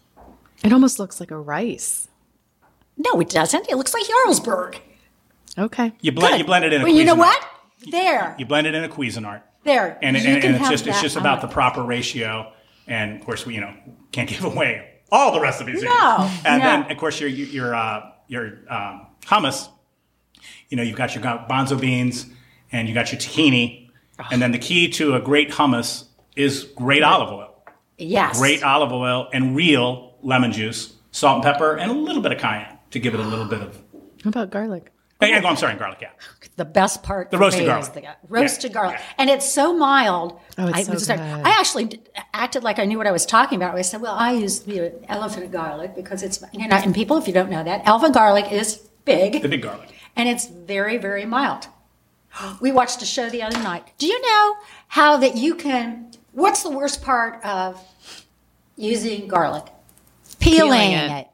It 0.62 0.74
almost 0.74 1.00
looks 1.00 1.22
like 1.22 1.32
a 1.32 1.38
rice. 1.40 2.10
No, 2.98 3.22
it 3.22 3.30
doesn't. 3.30 3.70
It 3.70 3.78
looks 3.78 3.94
like 3.94 4.04
Jarlsberg. 4.04 4.80
Okay. 5.58 5.94
You 6.02 6.12
blend 6.12 6.34
Good. 6.34 6.40
you 6.40 6.44
blend 6.46 6.66
it 6.66 6.74
in 6.74 6.82
a 6.82 6.84
Well, 6.84 6.94
you 6.94 7.06
know 7.06 7.16
what? 7.16 7.42
There, 7.90 8.36
You 8.38 8.46
blend 8.46 8.68
it 8.68 8.76
in 8.76 8.84
a 8.84 8.90
Cuisinart. 8.90 9.42
there. 9.64 9.98
and, 10.02 10.18
You 10.18 10.24
and, 10.28 10.44
and 10.44 10.56
it's 10.58 10.68
just 10.70 10.86
it's 10.86 11.02
just 11.02 11.16
about 11.16 11.38
it. 11.38 11.42
the 11.44 11.48
proper 11.48 11.82
ratio. 11.82 12.52
And 12.90 13.20
of 13.20 13.26
course, 13.26 13.46
we 13.46 13.56
you 13.56 13.62
know 13.62 13.74
can't 14.12 14.28
give 14.34 14.44
away 14.44 14.86
all 15.12 15.32
the 15.32 15.40
recipes. 15.40 15.82
here. 15.82 15.90
No, 15.90 16.30
and 16.46 16.62
then 16.62 16.92
of 16.92 16.98
course 16.98 17.20
your 17.20 17.30
your 17.30 17.74
uh, 17.76 18.12
your 18.28 18.60
um, 18.70 19.08
hummus. 19.26 19.70
You 20.70 20.78
know 20.78 20.84
you've 20.84 20.98
got 20.98 21.16
your 21.16 21.24
bonzo 21.24 21.80
beans 21.80 22.26
and 22.72 22.88
you 22.88 22.94
got 22.94 23.12
your 23.12 23.20
tahini, 23.20 23.90
and 24.32 24.42
then 24.42 24.52
the 24.52 24.60
key 24.60 24.90
to 24.90 25.16
a 25.16 25.20
great 25.22 25.50
hummus 25.52 26.06
is 26.36 26.64
great 26.76 27.02
olive 27.04 27.34
oil, 27.34 27.64
Yes. 27.98 28.38
great 28.40 28.64
olive 28.64 28.92
oil, 28.92 29.28
and 29.34 29.56
real 29.56 30.16
lemon 30.22 30.52
juice, 30.52 30.94
salt 31.12 31.36
and 31.36 31.44
pepper, 31.44 31.76
and 31.76 31.90
a 31.90 31.94
little 31.94 32.22
bit 32.22 32.32
of 32.32 32.38
cayenne 32.38 32.78
to 32.92 33.00
give 33.00 33.14
it 33.16 33.20
a 33.20 33.24
little 33.24 33.46
bit 33.46 33.62
of. 33.62 33.76
How 34.24 34.30
about 34.30 34.52
garlic? 34.52 34.92
Hey, 35.20 35.34
I'm 35.36 35.56
sorry, 35.58 35.76
garlic. 35.76 36.00
Yeah. 36.02 36.10
The 36.56 36.64
best 36.66 37.04
part. 37.04 37.30
The 37.30 37.38
roasted 37.38 37.66
garlic. 37.66 37.84
is 37.84 37.90
the 37.90 38.04
roasted 38.30 38.72
Yeah, 38.72 38.74
garlic, 38.74 38.96
yeah. 39.00 39.06
and 39.18 39.30
it's 39.30 39.46
so 39.52 39.76
mild. 39.76 40.40
Oh, 40.58 40.68
it's 40.68 40.78
I, 40.78 40.84
so 40.84 40.94
was- 40.94 41.08
good. 41.08 41.20
I 41.20 41.50
actually 41.60 41.86
d- 41.86 42.00
acted 42.34 42.64
like 42.64 42.80
I 42.80 42.86
knew 42.86 42.98
what 42.98 43.06
I 43.08 43.12
was 43.12 43.26
talking 43.26 43.58
about. 43.58 43.76
I 43.76 43.82
said, 43.82 44.00
"Well, 44.02 44.16
I 44.16 44.32
use 44.34 44.62
the 44.62 44.94
elephant 45.10 45.52
garlic 45.52 45.94
because 45.96 46.24
it's 46.24 46.42
you 46.54 46.68
know." 46.68 46.76
And 46.76 46.96
people, 46.96 47.18
if 47.18 47.28
you 47.28 47.34
don't 47.34 47.50
know 47.50 47.64
that, 47.64 47.82
elephant 47.86 48.14
garlic 48.14 48.50
is 48.52 48.78
big, 49.04 49.42
The 49.42 49.50
big 49.50 49.62
garlic. 49.62 49.90
and 50.16 50.30
it's 50.30 50.48
very, 50.48 50.98
very 50.98 51.26
mild. 51.26 51.68
We 52.62 52.72
watched 52.72 53.02
a 53.02 53.06
show 53.06 53.30
the 53.30 53.42
other 53.44 53.58
night. 53.60 53.92
Do 53.98 54.06
you 54.08 54.22
know 54.22 54.56
how 54.88 55.18
that 55.18 55.36
you 55.36 55.56
can? 55.56 56.12
What's 56.32 56.64
the 56.64 56.70
worst 56.70 57.02
part 57.02 57.44
of 57.44 57.82
using 58.78 59.28
garlic? 59.28 59.66
Peeling, 60.40 60.70
Peeling 60.72 60.92
it. 60.92 61.12
it. 61.12 61.28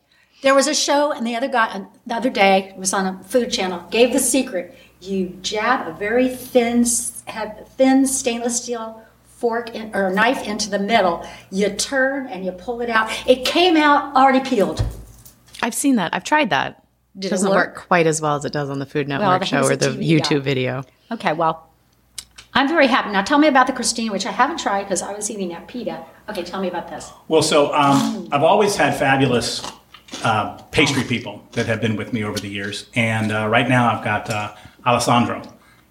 There 0.45 0.53
was 0.53 0.67
a 0.67 0.75
show, 0.75 1.11
and 1.11 1.25
the 1.25 1.35
other 1.35 1.47
guy, 1.47 1.87
the 2.05 2.13
other 2.13 2.29
day, 2.29 2.65
it 2.69 2.77
was 2.77 2.93
on 2.93 3.07
a 3.07 3.23
food 3.23 3.51
channel, 3.51 3.83
gave 3.89 4.13
the 4.13 4.19
secret. 4.19 4.77
You 5.01 5.29
jab 5.41 5.87
a 5.87 5.91
very 5.97 6.29
thin, 6.29 6.85
have 7.25 7.67
thin 7.69 8.05
stainless 8.05 8.61
steel 8.61 9.01
fork 9.25 9.73
in, 9.73 9.89
or 9.95 10.11
knife 10.11 10.47
into 10.47 10.69
the 10.69 10.77
middle. 10.77 11.27
You 11.49 11.69
turn 11.69 12.27
and 12.27 12.45
you 12.45 12.51
pull 12.51 12.81
it 12.81 12.91
out. 12.91 13.09
It 13.27 13.43
came 13.43 13.75
out 13.75 14.15
already 14.15 14.47
peeled. 14.47 14.85
I've 15.63 15.73
seen 15.73 15.95
that. 15.95 16.13
I've 16.13 16.23
tried 16.23 16.51
that. 16.51 16.85
Did 17.17 17.25
it 17.25 17.29
doesn't 17.31 17.49
work? 17.49 17.77
work? 17.77 17.87
quite 17.87 18.05
as 18.05 18.21
well 18.21 18.35
as 18.35 18.45
it 18.45 18.53
does 18.53 18.69
on 18.69 18.77
the 18.77 18.85
Food 18.85 19.07
Network 19.07 19.41
but 19.41 19.47
show 19.47 19.63
or 19.63 19.75
the 19.75 19.87
TV 19.87 20.21
guy. 20.21 20.29
YouTube 20.29 20.43
video. 20.43 20.83
Okay, 21.09 21.33
well, 21.33 21.71
I'm 22.53 22.67
very 22.67 22.85
happy. 22.85 23.09
Now 23.09 23.23
tell 23.23 23.39
me 23.39 23.47
about 23.47 23.65
the 23.65 23.73
crostini, 23.73 24.11
which 24.11 24.27
I 24.27 24.31
haven't 24.31 24.59
tried 24.59 24.83
because 24.83 25.01
I 25.01 25.11
was 25.11 25.31
eating 25.31 25.49
that 25.49 25.67
pita. 25.67 26.05
Okay, 26.29 26.43
tell 26.43 26.61
me 26.61 26.67
about 26.67 26.87
this. 26.87 27.11
Well, 27.29 27.41
so 27.41 27.73
um, 27.73 28.29
I've 28.31 28.43
always 28.43 28.75
had 28.75 28.95
fabulous 28.95 29.63
uh, 30.23 30.57
pastry 30.71 31.03
people 31.03 31.43
that 31.53 31.65
have 31.65 31.81
been 31.81 31.95
with 31.95 32.13
me 32.13 32.23
over 32.23 32.39
the 32.39 32.49
years, 32.49 32.89
and 32.95 33.31
uh, 33.31 33.47
right 33.47 33.67
now 33.67 33.91
I've 33.95 34.03
got 34.03 34.29
uh, 34.29 34.55
Alessandro. 34.85 35.41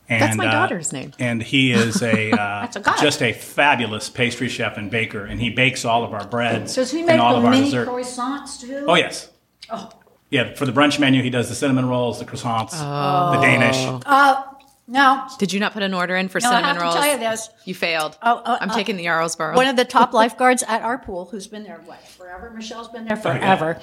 And, 0.06 0.20
That's 0.20 0.36
my 0.36 0.46
uh, 0.48 0.52
daughter's 0.52 0.92
name. 0.92 1.12
And 1.18 1.42
he 1.42 1.72
is 1.72 2.02
a, 2.02 2.30
uh, 2.38 2.66
a 2.66 2.94
just 3.00 3.22
a 3.22 3.32
fabulous 3.32 4.10
pastry 4.10 4.48
chef 4.48 4.76
and 4.76 4.90
baker, 4.90 5.24
and 5.24 5.40
he 5.40 5.50
bakes 5.50 5.84
all 5.84 6.04
of 6.04 6.12
our 6.12 6.26
breads 6.26 6.74
Does 6.74 6.90
he 6.90 7.02
make 7.02 7.12
and 7.12 7.20
all 7.20 7.32
the 7.32 7.38
of 7.38 7.44
our 7.46 7.50
mini 7.50 7.64
dessert. 7.64 7.88
croissants 7.88 8.60
too? 8.60 8.84
Oh 8.86 8.94
yes. 8.94 9.30
Oh. 9.70 9.90
Yeah, 10.30 10.54
for 10.54 10.66
the 10.66 10.72
brunch 10.72 10.98
menu, 10.98 11.22
he 11.22 11.30
does 11.30 11.48
the 11.48 11.54
cinnamon 11.54 11.88
rolls, 11.88 12.18
the 12.18 12.24
croissants, 12.24 12.72
the 12.72 13.40
Danish. 13.40 13.76
Uh, 14.04 14.42
no. 14.86 15.26
Did 15.38 15.52
you 15.52 15.60
not 15.60 15.72
put 15.72 15.82
an 15.82 15.94
order 15.94 16.14
in 16.16 16.28
for 16.28 16.40
No, 16.40 16.48
I 16.48 16.50
cinnamon 16.50 16.64
have 16.66 16.76
to 16.78 16.82
rolls? 16.82 16.94
tell 16.94 17.12
you 17.12 17.18
this. 17.18 17.48
You 17.64 17.74
failed. 17.74 18.18
Oh, 18.22 18.42
oh, 18.44 18.58
I'm 18.60 18.70
oh. 18.70 18.74
taking 18.74 18.96
the 18.96 19.06
Jarlsberg. 19.06 19.54
One 19.56 19.66
of 19.66 19.76
the 19.76 19.84
top 19.84 20.12
lifeguards 20.20 20.62
at 20.66 20.82
our 20.82 20.98
pool, 20.98 21.26
who's 21.26 21.46
been 21.46 21.64
there 21.64 21.80
what 21.86 22.06
forever. 22.06 22.50
Michelle's 22.50 22.88
been 22.88 23.04
there 23.06 23.16
Oh, 23.16 23.28
yeah. 23.28 23.38
forever. 23.38 23.80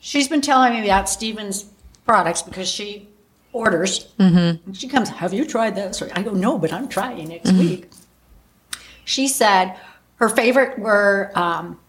She's 0.00 0.28
been 0.28 0.40
telling 0.40 0.72
me 0.74 0.84
about 0.84 1.08
Steven's 1.08 1.64
products 2.06 2.42
because 2.42 2.68
she 2.68 3.08
orders. 3.52 4.12
And 4.18 4.60
she 4.72 4.88
comes, 4.88 5.08
Have 5.08 5.32
you 5.32 5.44
tried 5.44 5.74
this? 5.74 6.00
Or 6.02 6.08
I 6.14 6.22
go, 6.22 6.32
No, 6.32 6.58
but 6.58 6.72
I'm 6.72 6.88
trying 6.88 7.28
next 7.28 7.52
week. 7.52 7.90
She 9.04 9.28
said 9.28 9.76
her 10.16 10.28
favorite 10.28 10.78
were 10.78 11.32
um, 11.34 11.80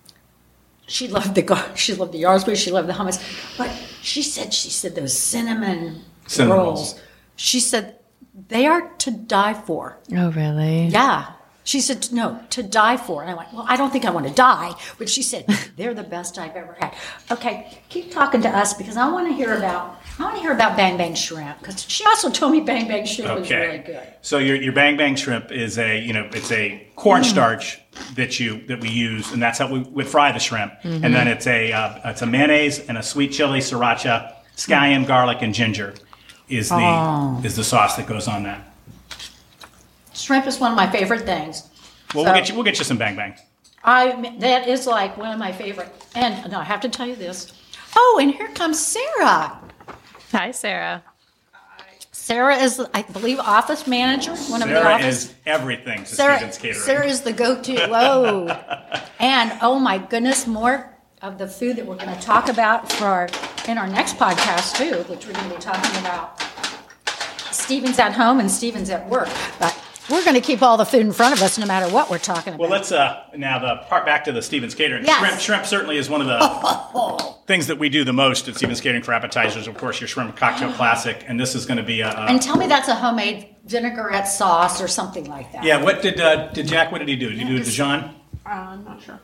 she 0.87 1.07
loved 1.07 1.35
the 1.35 1.41
gar- 1.43 1.75
she 1.77 1.93
loved 1.93 2.11
the 2.11 2.23
Jarlsberg, 2.23 2.55
she 2.55 2.71
loved 2.71 2.89
the 2.89 2.93
hummus, 2.93 3.21
but 3.57 3.69
she 4.01 4.21
said 4.23 4.53
she 4.53 4.69
said 4.69 4.95
those 4.95 5.17
cinnamon, 5.17 6.01
Cinnamon 6.27 6.57
rolls. 6.57 6.79
rolls. 6.93 7.01
She 7.35 7.59
said 7.59 7.99
they 8.33 8.65
are 8.65 8.89
to 8.99 9.11
die 9.11 9.53
for. 9.53 9.99
Oh, 10.15 10.31
really? 10.31 10.87
Yeah. 10.87 11.33
She 11.65 11.79
said, 11.79 12.11
no, 12.11 12.43
to 12.49 12.61
die 12.61 12.97
for. 12.97 13.21
And 13.21 13.31
I 13.31 13.35
went, 13.35 13.53
well, 13.53 13.65
I 13.65 13.77
don't 13.77 13.89
think 13.89 14.03
I 14.03 14.09
want 14.09 14.27
to 14.27 14.33
die. 14.33 14.73
But 14.97 15.09
she 15.09 15.23
said, 15.23 15.45
they're 15.77 15.93
the 15.93 16.03
best 16.03 16.37
I've 16.37 16.57
ever 16.57 16.75
had. 16.77 16.93
Okay, 17.31 17.79
keep 17.87 18.11
talking 18.11 18.41
to 18.41 18.49
us 18.49 18.73
because 18.73 18.97
I 18.97 19.09
want 19.09 19.29
to 19.29 19.33
hear 19.33 19.55
about, 19.55 20.01
I 20.19 20.23
want 20.23 20.35
to 20.35 20.41
hear 20.41 20.51
about 20.51 20.75
Bang 20.75 20.97
Bang 20.97 21.15
Shrimp 21.15 21.59
because 21.59 21.89
she 21.89 22.03
also 22.05 22.29
told 22.29 22.51
me 22.51 22.59
Bang 22.59 22.89
Bang 22.89 23.05
Shrimp 23.05 23.39
was 23.39 23.49
really 23.49 23.77
good. 23.77 24.13
So 24.21 24.39
your, 24.39 24.57
your 24.57 24.73
bang 24.73 24.97
bang 24.97 25.15
shrimp 25.15 25.51
is 25.51 25.77
a 25.77 25.99
you 25.99 26.13
know 26.13 26.29
it's 26.31 26.51
a 26.51 26.87
cornstarch 26.95 27.81
that 28.15 28.39
you 28.39 28.65
that 28.67 28.79
we 28.79 28.89
use, 28.89 29.31
and 29.31 29.41
that's 29.41 29.59
how 29.59 29.71
we 29.71 29.79
would 29.79 30.07
fry 30.07 30.31
the 30.31 30.39
shrimp. 30.39 30.73
And 30.83 31.13
then 31.13 31.27
it's 31.27 31.47
a 31.47 31.71
uh, 31.71 32.11
it's 32.11 32.21
a 32.21 32.25
mayonnaise 32.25 32.79
and 32.87 32.97
a 32.97 33.03
sweet 33.03 33.31
chili 33.31 33.59
sriracha, 33.59 34.33
scallion, 34.55 35.05
garlic, 35.07 35.39
and 35.41 35.53
ginger 35.53 35.93
is 36.49 36.69
the 36.69 36.75
oh. 36.75 37.41
is 37.43 37.55
the 37.55 37.63
sauce 37.63 37.95
that 37.97 38.07
goes 38.07 38.27
on 38.27 38.43
that. 38.43 38.73
Shrimp 40.13 40.45
is 40.47 40.59
one 40.59 40.71
of 40.71 40.77
my 40.77 40.89
favorite 40.89 41.21
things. 41.21 41.69
Well, 42.13 42.25
So- 42.25 42.31
we'll 42.31 42.39
get 42.39 42.49
you 42.49 42.55
we'll 42.55 42.63
get 42.63 42.77
you 42.79 42.85
some 42.85 42.97
bang 42.97 43.15
bang. 43.15 43.35
I 43.83 44.35
that 44.39 44.67
is 44.67 44.87
like 44.87 45.17
one 45.17 45.31
of 45.31 45.39
my 45.39 45.51
favorite. 45.51 45.89
And 46.15 46.49
no, 46.51 46.59
I 46.59 46.63
have 46.63 46.81
to 46.81 46.89
tell 46.89 47.07
you 47.07 47.15
this. 47.15 47.51
Oh, 47.95 48.19
and 48.21 48.31
here 48.31 48.47
comes 48.49 48.79
Sarah. 48.79 49.59
Hi, 50.31 50.51
Sarah. 50.51 51.03
Sarah 52.11 52.55
is, 52.55 52.81
I 52.93 53.01
believe, 53.01 53.37
office 53.39 53.85
manager. 53.85 54.33
One 54.33 54.61
of 54.61 54.69
the 54.69 54.75
Sarah 54.75 54.93
office. 54.93 55.25
is 55.25 55.33
everything 55.45 55.99
to 55.99 56.05
Sarah, 56.05 56.37
Stevens 56.37 56.57
Catering. 56.57 56.79
Sarah 56.79 57.05
is 57.05 57.21
the 57.21 57.33
go-to. 57.33 57.87
Whoa! 57.87 58.47
and 59.19 59.51
oh 59.61 59.77
my 59.77 59.97
goodness, 59.97 60.47
more 60.47 60.92
of 61.23 61.37
the 61.37 61.47
food 61.47 61.77
that 61.77 61.85
we're 61.85 61.95
going 61.95 62.13
to 62.13 62.21
talk 62.21 62.49
about 62.49 62.91
for 62.91 63.05
our, 63.05 63.29
in 63.69 63.77
our 63.77 63.87
next 63.87 64.17
podcast 64.17 64.75
too, 64.75 65.09
which 65.09 65.25
we're 65.25 65.31
going 65.31 65.49
to 65.49 65.55
be 65.55 65.61
talking 65.61 65.99
about. 66.01 66.39
Stevens 67.53 67.97
at 67.97 68.11
home 68.11 68.41
and 68.41 68.51
Stevens 68.51 68.89
at 68.89 69.07
work, 69.07 69.29
but 69.57 69.81
we're 70.09 70.23
going 70.25 70.35
to 70.35 70.41
keep 70.41 70.61
all 70.61 70.75
the 70.75 70.83
food 70.85 70.99
in 71.01 71.13
front 71.13 71.33
of 71.33 71.41
us 71.41 71.57
no 71.57 71.65
matter 71.65 71.91
what 71.93 72.09
we're 72.09 72.17
talking 72.17 72.55
about. 72.55 72.59
Well, 72.59 72.69
let's 72.69 72.91
uh 72.91 73.23
now 73.37 73.57
the 73.57 73.83
part 73.87 74.05
back 74.05 74.25
to 74.25 74.33
the 74.33 74.41
Stevens 74.41 74.75
Catering. 74.75 75.05
Yes. 75.05 75.19
Shrimp, 75.19 75.39
shrimp 75.39 75.65
certainly 75.65 75.97
is 75.97 76.09
one 76.09 76.19
of 76.19 76.27
the 76.27 77.33
things 77.47 77.67
that 77.67 77.79
we 77.79 77.87
do 77.87 78.03
the 78.03 78.11
most 78.11 78.49
at 78.49 78.55
Stevens 78.57 78.81
Catering 78.81 79.03
for 79.03 79.13
appetizers. 79.13 79.65
Of 79.65 79.77
course, 79.77 80.01
your 80.01 80.09
shrimp 80.09 80.35
cocktail 80.35 80.73
classic, 80.73 81.23
and 81.25 81.39
this 81.39 81.55
is 81.55 81.65
going 81.65 81.77
to 81.77 81.83
be 81.83 82.01
a, 82.01 82.09
a 82.09 82.25
and 82.25 82.41
tell 82.41 82.57
me 82.57 82.67
that's 82.67 82.89
a 82.89 82.95
homemade 82.95 83.47
vinaigrette 83.65 84.27
sauce 84.27 84.81
or 84.81 84.89
something 84.89 85.23
like 85.29 85.53
that. 85.53 85.63
yeah. 85.63 85.81
What 85.81 86.01
did 86.01 86.19
uh, 86.19 86.47
did 86.51 86.67
Jack? 86.67 86.91
What 86.91 86.97
did 86.97 87.07
he 87.07 87.15
do? 87.15 87.29
Did 87.29 87.39
he 87.39 87.45
do 87.45 87.55
a 87.55 87.63
Dijon? 87.63 88.13
I'm 88.45 88.83
not 88.83 89.01
sure. 89.01 89.21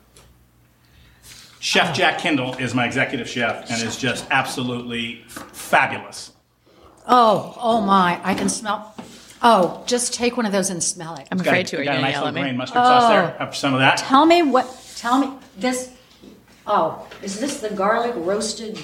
Chef 1.60 1.94
Jack 1.94 2.18
Kendall 2.18 2.54
is 2.54 2.74
my 2.74 2.86
executive 2.86 3.28
chef 3.28 3.70
and 3.70 3.82
is 3.82 3.96
just 3.96 4.26
absolutely 4.30 5.22
fabulous. 5.28 6.32
Oh, 7.06 7.54
oh 7.60 7.80
my! 7.82 8.18
I 8.24 8.34
can 8.34 8.48
smell. 8.48 8.94
Oh, 9.42 9.82
just 9.86 10.14
take 10.14 10.36
one 10.38 10.46
of 10.46 10.52
those 10.52 10.70
and 10.70 10.82
smell 10.82 11.16
it. 11.16 11.28
I'm 11.30 11.38
Got, 11.38 11.46
afraid 11.48 11.66
to. 11.68 11.76
Are 11.76 11.80
you 11.80 11.84
got 11.84 11.92
a 11.92 11.94
going 11.96 12.04
to 12.04 12.08
nice 12.08 12.12
yell 12.14 12.24
little 12.24 12.28
at 12.28 12.34
me? 12.34 12.40
grain 12.42 12.56
mustard 12.56 12.74
sauce 12.76 13.02
Oh. 13.04 13.08
there. 13.10 13.36
Have 13.38 13.54
some 13.56 13.74
of 13.74 13.80
that. 13.80 13.98
Tell 13.98 14.24
me 14.24 14.42
what. 14.42 14.66
Tell 14.96 15.18
me 15.18 15.32
this. 15.58 15.92
Oh, 16.66 17.06
is 17.22 17.38
this 17.40 17.60
the 17.60 17.70
garlic 17.70 18.12
roasted? 18.16 18.78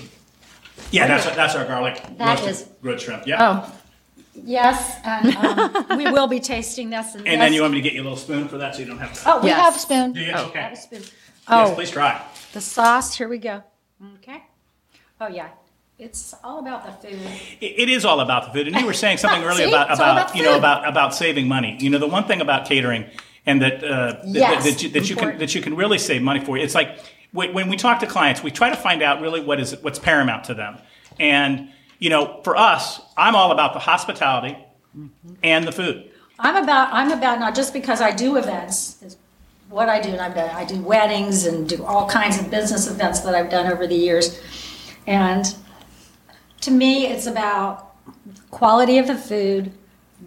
Yeah, 0.90 1.06
that's 1.06 1.24
that's 1.34 1.54
our 1.54 1.64
garlic 1.64 2.02
That 2.18 2.40
roasted 2.40 2.50
is- 2.50 2.68
grilled 2.82 3.00
shrimp. 3.00 3.26
Yeah. 3.26 3.38
Oh, 3.66 3.74
yes, 4.34 4.96
and 5.02 5.34
um, 5.36 5.86
we 5.98 6.10
will 6.10 6.26
be 6.26 6.40
tasting 6.40 6.90
this. 6.90 7.14
And, 7.14 7.26
And 7.26 7.40
then 7.40 7.54
you 7.54 7.62
want 7.62 7.72
me 7.72 7.78
to 7.80 7.82
get 7.82 7.94
you 7.94 8.02
a 8.02 8.04
little 8.04 8.18
spoon 8.18 8.48
for 8.48 8.58
that 8.58 8.74
so 8.74 8.80
you 8.80 8.86
don't 8.86 8.98
have 8.98 9.14
to. 9.22 9.32
Oh, 9.32 9.40
we 9.40 9.48
Yes. 9.48 9.60
have 9.60 9.76
a 9.76 9.78
spoon. 9.78 10.12
Do 10.12 10.20
you? 10.20 10.32
Oh, 10.34 10.44
Okay. 10.48 10.60
have 10.60 10.72
a 10.72 10.76
spoon. 10.76 11.00
Yes, 11.00 11.10
Oh, 11.48 11.72
please 11.74 11.90
try. 11.90 12.20
The 12.56 12.62
sauce. 12.62 13.14
Here 13.14 13.28
we 13.28 13.36
go. 13.36 13.62
Okay. 14.16 14.42
Oh 15.20 15.28
yeah, 15.28 15.48
it's 15.98 16.34
all 16.42 16.58
about 16.58 16.86
the 16.86 17.08
food. 17.08 17.20
It 17.60 17.80
it 17.82 17.88
is 17.90 18.04
all 18.06 18.20
about 18.20 18.46
the 18.46 18.52
food, 18.52 18.66
and 18.66 18.76
you 18.76 18.86
were 18.86 18.94
saying 18.94 19.18
something 19.18 19.44
earlier 19.50 19.66
See? 19.66 19.72
about 19.74 19.92
about, 19.92 20.16
about 20.16 20.36
you 20.36 20.42
know 20.42 20.56
about 20.56 20.88
about 20.88 21.14
saving 21.14 21.48
money. 21.48 21.76
You 21.78 21.90
know, 21.90 21.98
the 21.98 22.06
one 22.06 22.24
thing 22.24 22.40
about 22.40 22.66
catering, 22.66 23.04
and 23.44 23.60
that 23.60 23.84
uh, 23.84 23.88
that- 23.88 24.26
Yes, 24.26 24.64
that, 24.64 24.82
you, 24.82 24.88
that 24.90 25.10
you 25.10 25.16
can 25.16 25.38
that 25.38 25.54
you 25.54 25.60
can 25.60 25.76
really 25.76 25.98
save 25.98 26.22
money 26.22 26.40
for. 26.40 26.56
It's 26.56 26.74
like 26.74 26.98
when, 27.32 27.52
when 27.52 27.68
we 27.68 27.76
talk 27.76 28.00
to 28.00 28.06
clients, 28.06 28.42
we 28.42 28.50
try 28.50 28.70
to 28.70 28.76
find 28.76 29.02
out 29.02 29.20
really 29.20 29.40
what 29.40 29.60
is 29.60 29.76
what's 29.82 29.98
paramount 29.98 30.44
to 30.44 30.54
them, 30.54 30.78
and 31.20 31.68
you 31.98 32.08
know, 32.08 32.40
for 32.42 32.56
us, 32.56 33.00
I'm 33.18 33.34
all 33.36 33.52
about 33.52 33.74
the 33.74 33.80
hospitality 33.80 34.56
and 35.42 35.66
the 35.66 35.72
food. 35.72 36.10
I'm 36.38 36.56
about. 36.56 36.88
I'm 36.92 37.10
about 37.12 37.38
not 37.38 37.54
just 37.54 37.74
because 37.74 38.00
I 38.00 38.12
do 38.12 38.36
events. 38.36 39.16
What 39.68 39.88
I 39.88 40.00
do, 40.00 40.10
and 40.10 40.20
I've 40.20 40.34
done. 40.34 40.50
I 40.50 40.64
do 40.64 40.80
weddings 40.80 41.46
and 41.46 41.68
do 41.68 41.84
all 41.84 42.08
kinds 42.08 42.38
of 42.38 42.50
business 42.50 42.88
events 42.88 43.20
that 43.20 43.34
I've 43.34 43.50
done 43.50 43.70
over 43.70 43.86
the 43.86 43.96
years, 43.96 44.40
and 45.06 45.54
to 46.60 46.70
me, 46.70 47.06
it's 47.06 47.26
about 47.26 47.94
quality 48.50 48.98
of 48.98 49.06
the 49.06 49.16
food, 49.16 49.72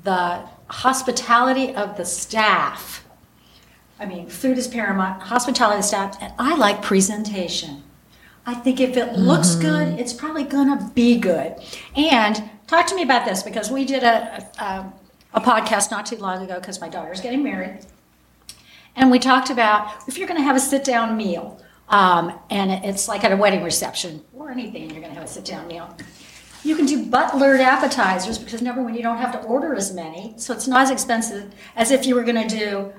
the 0.03 0.47
hospitality 0.67 1.73
of 1.73 1.97
the 1.97 2.05
staff. 2.05 3.05
I 3.99 4.05
mean, 4.05 4.27
food 4.27 4.57
is 4.57 4.67
paramount, 4.67 5.23
hospitality 5.23 5.77
of 5.77 5.81
the 5.83 5.87
staff, 5.87 6.17
and 6.21 6.33
I 6.39 6.55
like 6.55 6.81
presentation. 6.81 7.83
I 8.45 8.53
think 8.55 8.79
if 8.79 8.95
it 8.97 9.13
looks 9.13 9.49
mm-hmm. 9.49 9.61
good, 9.61 9.99
it's 9.99 10.13
probably 10.13 10.43
gonna 10.43 10.91
be 10.95 11.19
good. 11.19 11.55
And 11.95 12.49
talk 12.67 12.87
to 12.87 12.95
me 12.95 13.03
about 13.03 13.25
this 13.25 13.43
because 13.43 13.69
we 13.69 13.85
did 13.85 14.03
a, 14.03 14.47
a, 14.59 14.93
a 15.33 15.41
podcast 15.41 15.91
not 15.91 16.05
too 16.05 16.17
long 16.17 16.43
ago 16.43 16.55
because 16.59 16.79
my 16.79 16.89
daughter's 16.89 17.21
getting 17.21 17.43
married. 17.43 17.85
And 18.95 19.11
we 19.11 19.19
talked 19.19 19.49
about 19.49 20.07
if 20.07 20.17
you're 20.17 20.27
going 20.27 20.39
to 20.39 20.43
have 20.43 20.55
a 20.55 20.59
sit 20.59 20.83
down 20.83 21.15
meal, 21.15 21.61
um, 21.87 22.37
and 22.49 22.71
it's 22.85 23.07
like 23.07 23.23
at 23.23 23.31
a 23.31 23.37
wedding 23.37 23.63
reception 23.63 24.23
or 24.33 24.51
anything, 24.51 24.89
you're 24.91 25.01
going 25.01 25.13
to 25.13 25.19
have 25.19 25.23
a 25.23 25.27
sit 25.27 25.45
down 25.45 25.67
meal. 25.67 25.95
You 26.63 26.75
can 26.75 26.85
do 26.85 27.05
butlered 27.05 27.61
appetizers 27.61 28.37
because 28.37 28.61
number 28.61 28.83
one, 28.83 28.93
you 28.93 29.01
don't 29.01 29.17
have 29.17 29.31
to 29.39 29.47
order 29.47 29.73
as 29.75 29.93
many, 29.93 30.33
so 30.37 30.53
it's 30.53 30.67
not 30.67 30.81
as 30.83 30.91
expensive 30.91 31.53
as 31.75 31.89
if 31.91 32.05
you 32.05 32.15
were 32.15 32.23
going 32.23 32.47
to 32.47 32.57
do 32.57 32.93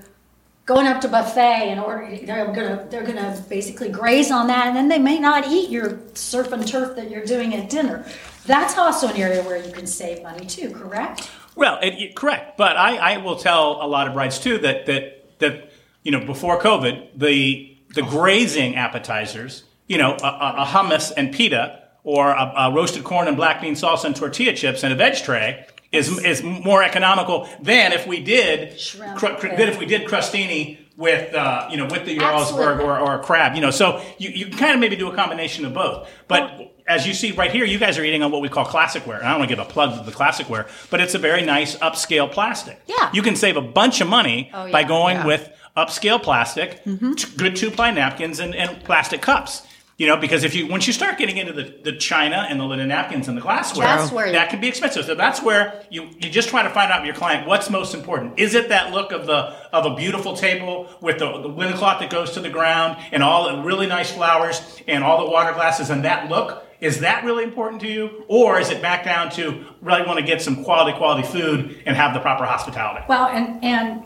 going 0.64 0.86
up 0.86 1.00
to 1.02 1.08
buffet 1.08 1.68
and 1.70 1.78
order. 1.80 2.16
They're 2.24 2.46
going 2.46 2.78
to 2.78 2.86
they're 2.90 3.02
going 3.04 3.16
to 3.16 3.44
basically 3.50 3.90
graze 3.90 4.30
on 4.30 4.46
that, 4.46 4.66
and 4.68 4.76
then 4.76 4.88
they 4.88 4.98
may 4.98 5.18
not 5.18 5.48
eat 5.48 5.68
your 5.68 5.98
surf 6.14 6.52
and 6.52 6.66
turf 6.66 6.96
that 6.96 7.10
you're 7.10 7.24
doing 7.24 7.54
at 7.54 7.68
dinner. 7.68 8.06
That's 8.46 8.78
also 8.78 9.08
an 9.08 9.16
area 9.16 9.42
where 9.42 9.58
you 9.62 9.72
can 9.72 9.86
save 9.86 10.22
money 10.22 10.46
too. 10.46 10.70
Correct? 10.70 11.28
Well, 11.54 11.78
it, 11.82 11.94
it- 11.94 12.16
correct, 12.16 12.56
but 12.56 12.76
I, 12.78 12.96
I 12.96 13.16
will 13.18 13.36
tell 13.36 13.84
a 13.84 13.86
lot 13.86 14.08
of 14.08 14.14
brides 14.14 14.38
too 14.38 14.56
that 14.58 14.86
that 14.86 15.38
that 15.40 15.69
you 16.02 16.12
know 16.12 16.24
before 16.24 16.60
COVID 16.60 17.18
the 17.18 17.76
the 17.94 18.02
grazing 18.02 18.76
appetizers, 18.76 19.64
you 19.88 19.98
know, 19.98 20.12
a, 20.22 20.26
a, 20.26 20.54
a 20.58 20.64
hummus 20.64 21.12
and 21.16 21.34
pita 21.34 21.82
or 22.04 22.30
a, 22.30 22.52
a 22.56 22.72
roasted 22.72 23.02
corn 23.04 23.26
and 23.28 23.36
black 23.36 23.60
bean 23.60 23.74
salsa 23.74 24.04
and 24.04 24.16
tortilla 24.16 24.52
chips 24.54 24.82
and 24.84 24.92
a 24.92 24.96
veg 24.96 25.16
tray 25.22 25.66
is 25.92 26.18
is 26.24 26.42
more 26.42 26.82
economical 26.84 27.48
than 27.60 27.92
if 27.92 28.06
we 28.06 28.20
did 28.22 28.78
Shrimp, 28.78 29.16
cr- 29.18 29.26
cr- 29.34 29.48
than 29.48 29.68
if 29.68 29.78
we 29.78 29.86
did 29.86 30.02
crostini 30.08 30.78
with 30.96 31.34
uh, 31.34 31.66
you 31.70 31.76
know 31.76 31.86
with 31.86 32.04
the 32.06 32.16
Jarlsberg 32.16 32.78
or, 32.80 32.98
or 32.98 33.14
a 33.16 33.22
crab. 33.22 33.54
You 33.56 33.60
know, 33.62 33.70
so 33.72 34.00
you, 34.18 34.30
you 34.30 34.46
can 34.46 34.58
kind 34.58 34.74
of 34.74 34.80
maybe 34.80 34.94
do 34.96 35.10
a 35.10 35.14
combination 35.14 35.64
of 35.64 35.74
both, 35.74 36.08
but. 36.28 36.66
As 36.88 37.06
you 37.06 37.14
see 37.14 37.30
right 37.30 37.52
here, 37.52 37.64
you 37.64 37.78
guys 37.78 37.98
are 37.98 38.04
eating 38.04 38.24
on 38.24 38.32
what 38.32 38.42
we 38.42 38.48
call 38.48 38.64
classic 38.64 39.06
ware. 39.06 39.18
And 39.18 39.24
I 39.24 39.30
don't 39.30 39.38
want 39.38 39.48
to 39.50 39.54
give 39.54 39.64
a 39.64 39.68
plug 39.70 39.96
to 39.96 40.04
the 40.04 40.10
classic 40.10 40.50
ware, 40.50 40.66
but 40.90 41.00
it's 41.00 41.14
a 41.14 41.20
very 41.20 41.40
nice 41.42 41.76
upscale 41.76 42.28
plastic. 42.28 42.80
Yeah. 42.88 43.10
You 43.12 43.22
can 43.22 43.36
save 43.36 43.56
a 43.56 43.60
bunch 43.60 44.00
of 44.00 44.08
money 44.08 44.50
Oh, 44.52 44.72
by 44.72 44.82
going 44.82 45.18
yeah. 45.18 45.24
with 45.26 45.52
upscale 45.76 46.22
plastic, 46.22 46.84
mm-hmm. 46.84 47.12
t- 47.12 47.36
good 47.36 47.56
two 47.56 47.70
ply 47.70 47.90
napkins, 47.90 48.40
and, 48.40 48.54
and 48.54 48.82
plastic 48.84 49.22
cups. 49.22 49.66
You 49.96 50.06
know, 50.06 50.16
because 50.16 50.44
if 50.44 50.54
you 50.54 50.66
once 50.66 50.86
you 50.86 50.94
start 50.94 51.18
getting 51.18 51.36
into 51.36 51.52
the, 51.52 51.74
the 51.84 51.92
china 51.92 52.46
and 52.48 52.58
the 52.58 52.64
linen 52.64 52.88
napkins 52.88 53.28
and 53.28 53.36
the 53.36 53.42
glassware, 53.42 53.86
That's 53.86 54.10
where 54.10 54.28
you- 54.28 54.32
that 54.32 54.48
can 54.48 54.58
be 54.58 54.66
expensive. 54.66 55.04
So 55.04 55.14
that's 55.14 55.42
where 55.42 55.84
you, 55.90 56.08
you 56.18 56.30
just 56.30 56.48
try 56.48 56.62
to 56.62 56.70
find 56.70 56.90
out 56.90 57.04
your 57.04 57.14
client 57.14 57.46
what's 57.46 57.68
most 57.68 57.94
important. 57.94 58.38
Is 58.38 58.54
it 58.54 58.70
that 58.70 58.92
look 58.92 59.12
of 59.12 59.26
the 59.26 59.54
of 59.74 59.84
a 59.84 59.94
beautiful 59.94 60.34
table 60.34 60.88
with 61.02 61.18
the, 61.18 61.30
the 61.42 61.48
linen 61.48 61.76
cloth 61.76 62.00
that 62.00 62.08
goes 62.08 62.30
to 62.30 62.40
the 62.40 62.48
ground 62.48 62.96
and 63.12 63.22
all 63.22 63.54
the 63.54 63.62
really 63.62 63.86
nice 63.86 64.10
flowers 64.10 64.80
and 64.88 65.04
all 65.04 65.22
the 65.22 65.30
water 65.30 65.52
glasses 65.52 65.90
and 65.90 66.02
that 66.06 66.30
look? 66.30 66.66
Is 66.80 67.00
that 67.00 67.22
really 67.24 67.44
important 67.44 67.82
to 67.82 67.88
you, 67.88 68.24
or 68.26 68.58
is 68.58 68.70
it 68.70 68.80
back 68.80 69.04
down 69.04 69.30
to 69.32 69.66
really 69.82 70.06
want 70.06 70.18
to 70.18 70.24
get 70.24 70.40
some 70.40 70.64
quality 70.64 70.96
quality 70.96 71.28
food 71.28 71.82
and 71.84 71.94
have 71.94 72.14
the 72.14 72.20
proper 72.20 72.46
hospitality? 72.46 73.04
Well, 73.06 73.26
and 73.26 73.62
and 73.62 74.02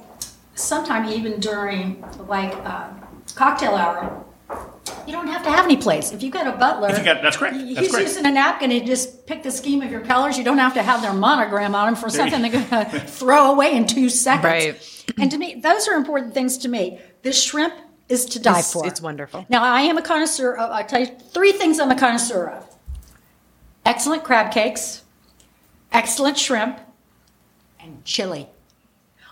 sometime 0.55 1.09
even 1.09 1.41
during 1.41 2.05
like 2.29 2.55
uh, 2.65 2.89
cocktail 3.35 3.75
hour, 3.75 4.25
you 5.07 5.13
don't 5.13 5.27
have 5.29 5.43
to 5.45 5.51
have 5.51 5.65
any 5.65 5.77
plates. 5.77 6.13
If 6.13 6.23
you've 6.23 6.33
got 6.33 6.47
a 6.47 6.53
butler, 6.57 6.91
If 6.91 6.99
you 6.99 7.05
got- 7.05 7.23
that's 7.23 7.37
correct. 7.37 7.57
He's 7.57 7.77
That's 7.77 7.91
correct. 7.91 8.07
using 8.09 8.27
a 8.27 8.31
napkin. 8.31 8.71
You 8.71 8.85
just 8.85 9.27
pick 9.27 9.43
the 9.43 9.51
scheme 9.51 9.83
of 9.83 9.91
your 9.91 10.01
colors. 10.01 10.37
You 10.39 10.45
don't 10.45 10.59
have 10.59 10.75
to 10.75 10.83
have 10.83 11.03
their 11.03 11.13
monogram 11.15 11.75
on 11.75 11.87
them 11.87 11.97
for 11.97 12.09
something 12.11 12.43
they're 12.43 12.51
going 12.53 12.69
to 12.91 13.01
throw 13.01 13.51
away 13.53 13.75
in 13.77 13.87
two 13.87 14.09
seconds. 14.09 14.45
Right. 14.45 15.15
And 15.19 15.31
to 15.31 15.39
me, 15.39 15.57
those 15.61 15.89
are 15.89 15.95
important 15.95 16.35
things 16.35 16.59
to 16.59 16.69
me. 16.69 16.99
This 17.23 17.43
shrimp 17.43 17.75
is 18.09 18.25
to 18.27 18.39
die 18.41 18.51
It's- 18.61 18.73
for. 18.73 18.87
it's 18.87 19.01
wonderful. 19.01 19.47
Now, 19.49 19.63
I 19.63 19.83
am 19.83 19.97
a 19.99 20.03
connoisseur 20.03 20.55
of. 20.55 20.71
I 20.71 20.83
tell 20.83 21.01
you 21.01 21.07
three 21.07 21.53
things 21.53 21.79
I'm 21.81 21.91
a 21.91 21.97
connoisseur 21.99 22.49
of: 22.49 22.77
excellent 23.87 24.25
crab 24.25 24.53
cakes, 24.53 25.03
excellent 25.93 26.39
shrimp, 26.39 26.79
and 27.81 28.05
chili. 28.05 28.49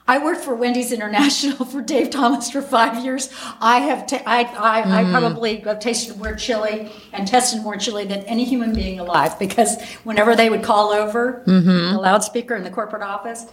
I 0.06 0.18
worked 0.22 0.40
for 0.42 0.54
Wendy's 0.54 0.92
International 0.92 1.64
for 1.72 1.80
Dave 1.80 2.10
Thomas 2.10 2.50
for 2.50 2.60
five 2.60 3.04
years. 3.04 3.30
I 3.60 3.78
have, 3.80 4.06
ta- 4.06 4.22
I, 4.26 4.42
I, 4.44 5.00
I 5.00 5.10
probably 5.10 5.56
have 5.60 5.78
tasted 5.78 6.16
more 6.18 6.34
chili 6.34 6.90
and 7.12 7.26
tested 7.26 7.62
more 7.62 7.76
chili 7.76 8.04
than 8.04 8.20
any 8.24 8.44
human 8.44 8.74
being 8.74 8.98
alive 8.98 9.38
because 9.38 9.80
whenever 10.04 10.34
they 10.34 10.50
would 10.50 10.62
call 10.62 10.90
over 10.92 11.42
the 11.46 11.98
loudspeaker 12.00 12.54
in 12.56 12.64
the 12.64 12.70
corporate 12.70 13.02
office, 13.02 13.46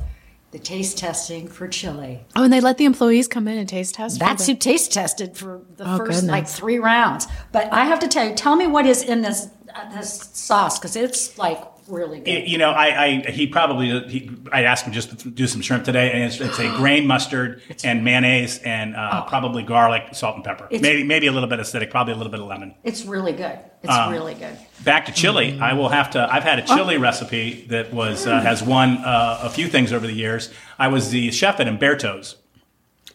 the 0.52 0.58
taste 0.58 0.98
testing 0.98 1.48
for 1.48 1.68
chili. 1.68 2.22
Oh, 2.36 2.44
and 2.44 2.52
they 2.52 2.60
let 2.60 2.80
the 2.80 2.86
employees 2.86 3.28
come 3.28 3.48
in 3.48 3.60
and 3.60 3.70
taste 3.70 3.94
test. 3.94 4.16
for 4.18 4.26
That's 4.26 4.48
the- 4.48 4.54
who 4.54 4.58
taste 4.58 4.92
tested 4.92 5.38
for 5.38 5.62
the 5.78 5.84
Oh, 5.88 5.98
first 5.98 6.24
like 6.26 6.48
three 6.48 6.80
rounds. 6.80 7.28
But 7.52 7.72
I 7.72 7.86
have 7.86 8.00
to 8.00 8.08
tell 8.08 8.28
you, 8.28 8.34
tell 8.34 8.56
me 8.56 8.66
what 8.66 8.88
is 8.88 9.04
in 9.04 9.22
this 9.22 9.50
uh, 9.76 9.96
this 9.96 10.32
sauce 10.34 10.80
because 10.80 10.96
it's 10.96 11.38
like 11.38 11.62
really 11.90 12.20
good. 12.20 12.48
You 12.48 12.58
know, 12.58 12.72
I, 12.72 13.04
I 13.26 13.32
he 13.32 13.48
probably 13.48 14.00
he, 14.08 14.32
I 14.52 14.64
asked 14.64 14.86
him 14.86 14.94
just 14.94 15.18
to 15.20 15.30
do 15.30 15.48
some 15.48 15.62
shrimp 15.62 15.84
today, 15.84 16.12
and 16.12 16.24
it's, 16.24 16.40
it's 16.40 16.60
a 16.60 16.70
grain 16.78 17.08
mustard 17.08 17.62
and 17.84 18.04
mayonnaise 18.04 18.60
and 18.60 18.96
uh, 18.96 19.26
probably 19.26 19.64
garlic, 19.64 20.10
salt 20.14 20.36
and 20.36 20.44
pepper. 20.46 20.66
Oh. 20.66 20.68
It's- 20.68 20.82
maybe 20.82 21.04
maybe 21.04 21.28
a 21.28 21.32
little 21.32 21.50
bit 21.50 21.60
acidic, 21.60 21.90
probably 21.90 22.14
a 22.14 22.18
little 22.18 22.32
bit 22.32 22.40
of 22.40 22.48
lemon. 22.48 22.76
It's 22.84 23.06
really 23.06 23.34
good. 23.34 23.60
It's 23.82 23.94
Um, 23.94 24.12
really 24.12 24.34
good. 24.34 24.58
Back 24.84 25.06
to 25.06 25.12
chili, 25.14 25.58
I 25.60 25.74
will 25.74 25.90
have 25.90 26.12
to. 26.12 26.28
I've 26.34 26.44
had 26.44 26.60
a 26.60 26.64
chili 26.68 26.98
recipe 26.98 27.66
that 27.70 27.94
was 27.94 28.28
uh, 28.28 28.40
has 28.42 28.62
won 28.62 28.98
uh, 28.98 29.40
a 29.44 29.50
few 29.50 29.68
things 29.68 29.92
over 29.94 30.06
the 30.06 30.14
years. 30.14 30.52
I 30.78 30.88
was 30.90 31.10
the 31.12 31.32
chef 31.32 31.60
at 31.60 31.68
Umberto's 31.68 32.36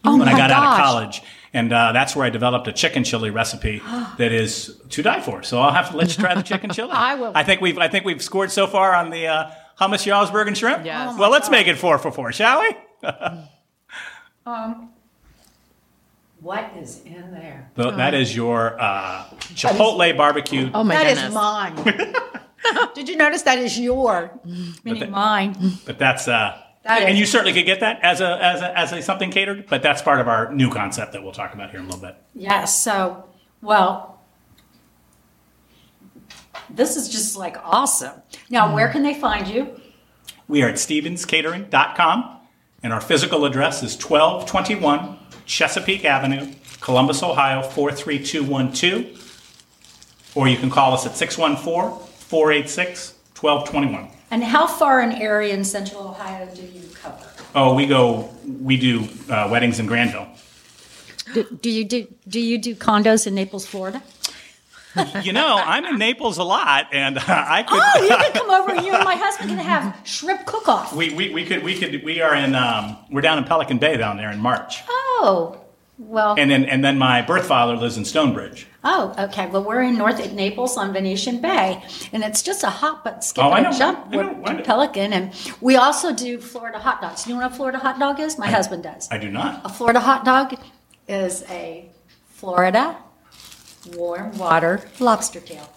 Oh 0.03 0.17
when 0.17 0.27
I 0.27 0.37
got 0.37 0.51
out 0.51 0.73
of 0.73 0.77
college. 0.85 1.21
And 1.55 1.71
uh, 1.71 1.93
that's 1.93 2.15
where 2.15 2.25
I 2.25 2.29
developed 2.29 2.67
a 2.67 2.73
chicken 2.73 3.03
chili 3.05 3.29
recipe 3.29 3.79
that 4.17 4.31
is 4.31 4.79
to 4.89 5.01
die 5.01 5.21
for. 5.21 5.41
So 5.41 5.59
I'll 5.61 5.71
have 5.71 5.89
to 5.91 5.97
let 5.97 6.09
you 6.15 6.21
try 6.23 6.35
the 6.35 6.41
chicken 6.51 6.69
chili. 6.69 6.91
I 6.91 7.15
will. 7.15 7.31
I 7.33 7.43
think 7.43 7.61
we've 7.61 7.77
I 7.77 7.87
think 7.87 8.03
we've 8.05 8.21
scored 8.21 8.51
so 8.51 8.67
far 8.67 8.93
on 8.93 9.09
the 9.09 9.27
uh, 9.27 9.51
hummus 9.79 10.03
Jarlsberg 10.05 10.47
and 10.47 10.57
shrimp. 10.57 10.85
Yes. 10.85 11.13
Oh 11.13 11.17
well, 11.19 11.29
let's 11.31 11.49
make 11.49 11.67
it 11.67 11.77
four 11.77 11.97
for 11.97 12.11
four, 12.11 12.31
shall 12.33 12.61
we? 12.61 12.75
um, 14.45 14.89
What 16.41 16.71
is 16.77 17.01
in 17.05 17.31
there? 17.31 17.71
Th- 17.77 17.95
That 17.95 18.13
is 18.13 18.35
your 18.35 18.79
uh, 18.79 19.23
Chipotle 19.55 20.15
barbecue. 20.17 20.69
Oh 20.73 20.83
my 20.83 20.93
That 20.95 21.07
is 21.07 21.17
goodness. 21.19 21.33
mine. 21.33 22.15
Did 22.95 23.07
you 23.09 23.15
notice 23.15 23.43
that 23.43 23.59
is 23.59 23.79
your, 23.79 24.31
meaning 24.83 24.99
that- 25.01 25.11
mine? 25.11 25.55
But 25.85 25.99
that's 25.99 26.27
uh, 26.27 26.61
That 26.85 27.01
and 27.01 27.13
is- 27.13 27.19
you 27.19 27.25
certainly 27.25 27.51
could 27.51 27.65
get 27.65 27.79
that 27.79 27.99
as 28.03 28.21
a 28.21 28.37
as 28.43 28.61
a 28.61 28.77
as 28.77 28.91
a 28.93 29.01
something 29.01 29.31
catered. 29.31 29.65
But 29.67 29.81
that's 29.81 30.03
part 30.03 30.21
of 30.21 30.27
our 30.27 30.53
new 30.53 30.69
concept 30.71 31.13
that 31.13 31.23
we'll 31.23 31.31
talk 31.31 31.53
about 31.53 31.71
here 31.71 31.79
in 31.79 31.87
a 31.87 31.89
little 31.89 32.01
bit. 32.01 32.15
Yes. 32.35 32.81
So, 32.81 33.25
well, 33.61 34.21
this 36.69 36.95
is 36.95 37.09
just 37.09 37.35
like 37.35 37.57
awesome. 37.63 38.21
Now, 38.51 38.67
hmm. 38.67 38.75
where 38.75 38.89
can 38.89 39.01
they 39.01 39.15
find 39.15 39.47
you? 39.47 39.81
We 40.47 40.61
are 40.61 40.69
at 40.69 40.75
stevenscatering.com, 40.75 42.37
and 42.83 42.93
our 42.93 43.01
physical 43.01 43.45
address 43.45 43.81
is 43.81 43.95
1221 43.95 45.17
Chesapeake 45.47 46.05
Avenue, 46.05 46.53
Columbus, 46.81 47.23
Ohio 47.23 47.63
43212. 47.63 49.23
Or 50.35 50.47
you 50.47 50.57
can 50.57 50.69
call 50.69 50.93
us 50.93 51.07
at 51.07 51.15
614 51.15 51.97
486 52.27 53.15
1221. 53.39 54.14
And 54.31 54.43
how 54.43 54.67
far 54.67 54.99
an 55.01 55.11
area 55.13 55.53
in 55.53 55.63
central 55.63 56.09
Ohio 56.09 56.47
do 56.53 56.61
you 56.63 56.81
cover? 56.93 57.25
Oh, 57.53 57.73
we 57.75 57.85
go, 57.85 58.29
we 58.45 58.75
do 58.77 59.07
uh, 59.29 59.47
weddings 59.51 59.79
in 59.79 59.85
Granville. 59.85 60.27
Do, 61.33 61.43
do 61.61 61.69
you 61.69 61.85
do 61.85 62.07
do 62.27 62.39
you 62.39 62.57
do 62.57 62.75
condos 62.75 63.25
in 63.27 63.33
Naples, 63.35 63.65
Florida? 63.65 64.01
You 65.23 65.33
know, 65.33 65.57
I'm 65.57 65.83
in 65.85 65.97
Naples 65.97 66.37
a 66.37 66.43
lot, 66.43 66.87
and 66.93 67.17
uh, 67.17 67.21
I 67.27 67.63
could. 67.63 67.81
Oh, 67.81 68.03
you 68.03 68.15
can 68.15 68.31
come 68.41 68.49
over. 68.49 68.75
You 68.75 68.93
and 68.93 69.03
my 69.03 69.15
husband 69.15 69.49
can 69.49 69.59
have 69.59 69.95
shrimp 70.05 70.45
cook-off. 70.45 70.93
We, 70.95 71.13
we, 71.13 71.33
we 71.33 71.43
could 71.45 71.63
we 71.63 71.77
could 71.77 72.03
we 72.03 72.21
are 72.21 72.35
in 72.35 72.55
um, 72.55 72.97
we're 73.11 73.21
down 73.21 73.37
in 73.37 73.43
Pelican 73.43 73.77
Bay 73.77 73.97
down 73.97 74.17
there 74.17 74.31
in 74.31 74.39
March, 74.39 74.83
Oh, 74.87 75.59
well. 75.97 76.35
and 76.37 76.49
then 76.51 76.65
and 76.65 76.83
then 76.83 76.97
my 76.97 77.21
birth 77.21 77.45
father 77.47 77.75
lives 77.75 77.97
in 77.97 78.05
Stonebridge. 78.05 78.67
Oh, 78.83 79.13
okay. 79.17 79.47
Well, 79.47 79.63
we're 79.63 79.81
in 79.81 79.97
North 79.97 80.31
Naples 80.33 80.77
on 80.77 80.93
Venetian 80.93 81.41
Bay, 81.41 81.81
and 82.13 82.23
it's 82.23 82.43
just 82.43 82.63
a 82.63 82.69
hop 82.69 83.03
but 83.03 83.23
skip 83.23 83.43
Oh, 83.43 83.49
I 83.49 83.59
and 83.59 83.71
know. 83.71 83.77
jump 83.77 84.07
I 84.11 84.15
know. 84.17 84.41
I. 84.45 84.61
Pelican. 84.61 85.11
And 85.13 85.33
we 85.61 85.75
also 85.75 86.13
do 86.13 86.39
Florida 86.39 86.77
hot 86.79 87.01
dogs. 87.01 87.25
You 87.27 87.33
know 87.33 87.41
what 87.41 87.51
a 87.51 87.55
Florida 87.55 87.79
hot 87.79 87.97
dog 87.99 88.19
is? 88.19 88.37
My 88.37 88.47
husband 88.47 88.83
does. 88.83 89.07
I 89.11 89.17
do 89.17 89.29
not. 89.31 89.61
A 89.65 89.69
Florida 89.69 89.99
hot 89.99 90.23
dog 90.25 90.55
is 91.07 91.43
a 91.49 91.89
Florida 92.29 92.97
warm 93.95 94.37
water 94.37 94.81
lobster 94.99 95.39
tail. 95.39 95.67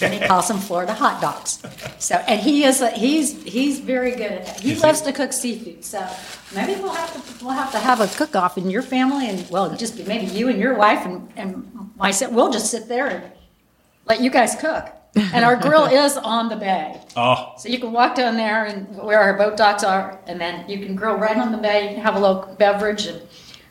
And 0.00 0.12
he 0.12 0.20
calls 0.20 0.48
them 0.48 0.58
Florida 0.58 0.92
hot 0.92 1.20
dogs. 1.22 1.62
So, 1.98 2.16
and 2.16 2.40
he 2.40 2.64
is 2.64 2.82
a, 2.82 2.90
he's 2.90 3.42
he's 3.44 3.80
very 3.80 4.10
good 4.10 4.32
at 4.32 4.46
that. 4.46 4.60
He 4.60 4.72
Is 4.72 4.82
loves 4.82 5.00
he? 5.00 5.06
to 5.06 5.12
cook 5.12 5.32
seafood. 5.32 5.84
So 5.84 6.06
maybe 6.54 6.74
we'll 6.80 6.90
have 6.92 7.12
to 7.38 7.44
we'll 7.44 7.54
have 7.54 7.72
to 7.72 7.78
have 7.78 8.00
a 8.00 8.06
cook 8.08 8.36
off 8.36 8.58
in 8.58 8.68
your 8.70 8.82
family, 8.82 9.28
and 9.28 9.48
well, 9.50 9.74
just 9.76 10.06
maybe 10.06 10.26
you 10.26 10.48
and 10.48 10.58
your 10.58 10.74
wife 10.74 11.06
and 11.06 11.32
and 11.36 11.90
myself. 11.96 12.32
We'll 12.32 12.50
just 12.50 12.70
sit 12.70 12.88
there 12.88 13.06
and 13.08 13.32
let 14.06 14.20
you 14.20 14.30
guys 14.30 14.54
cook. 14.56 14.90
And 15.16 15.44
our 15.44 15.56
grill 15.56 15.84
is 16.04 16.16
on 16.16 16.48
the 16.48 16.56
bay. 16.56 17.00
Oh, 17.16 17.54
So 17.56 17.68
you 17.68 17.78
can 17.78 17.92
walk 17.92 18.16
down 18.16 18.36
there 18.36 18.64
and 18.66 18.96
where 18.98 19.20
our 19.20 19.34
boat 19.38 19.56
docks 19.56 19.84
are, 19.84 20.18
and 20.26 20.40
then 20.40 20.68
you 20.68 20.84
can 20.84 20.94
grill 20.96 21.14
right 21.16 21.36
on 21.36 21.52
the 21.52 21.58
bay. 21.58 21.84
You 21.88 21.94
can 21.94 22.02
have 22.02 22.16
a 22.16 22.20
little 22.20 22.54
beverage, 22.58 23.06
and 23.06 23.22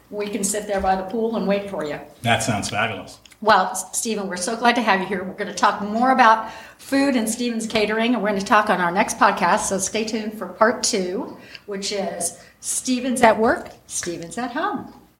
we 0.09 0.27
can 0.29 0.43
sit 0.43 0.65
there 0.67 0.79
by 0.79 0.95
the 0.95 1.03
pool 1.03 1.35
and 1.35 1.45
wait 1.47 1.69
for 1.69 1.83
you. 1.85 1.99
that 2.21 2.41
sounds 2.41 2.69
fabulous. 2.69 3.19
Well, 3.43 3.75
Stephen, 3.75 4.29
we're 4.29 4.37
so 4.37 4.55
glad 4.55 4.75
to 4.75 4.81
have 4.81 5.01
you 5.01 5.05
here. 5.05 5.21
We're 5.21 5.33
going 5.33 5.49
to 5.49 5.53
talk 5.53 5.81
more 5.81 6.11
about 6.11 6.49
food 6.77 7.17
and 7.17 7.29
Stevens 7.29 7.67
catering, 7.67 8.13
and 8.13 8.23
we're 8.23 8.29
going 8.29 8.39
to 8.39 8.45
talk 8.45 8.69
on 8.69 8.79
our 8.79 8.89
next 8.89 9.17
podcast. 9.17 9.65
So 9.65 9.79
stay 9.79 10.05
tuned 10.05 10.37
for 10.37 10.47
part 10.47 10.81
two, 10.81 11.37
which 11.65 11.91
is 11.91 12.41
Stevens 12.61 13.21
at 13.21 13.37
work, 13.37 13.67
Stevens 13.85 14.37
at 14.37 14.51
home. 14.51 14.93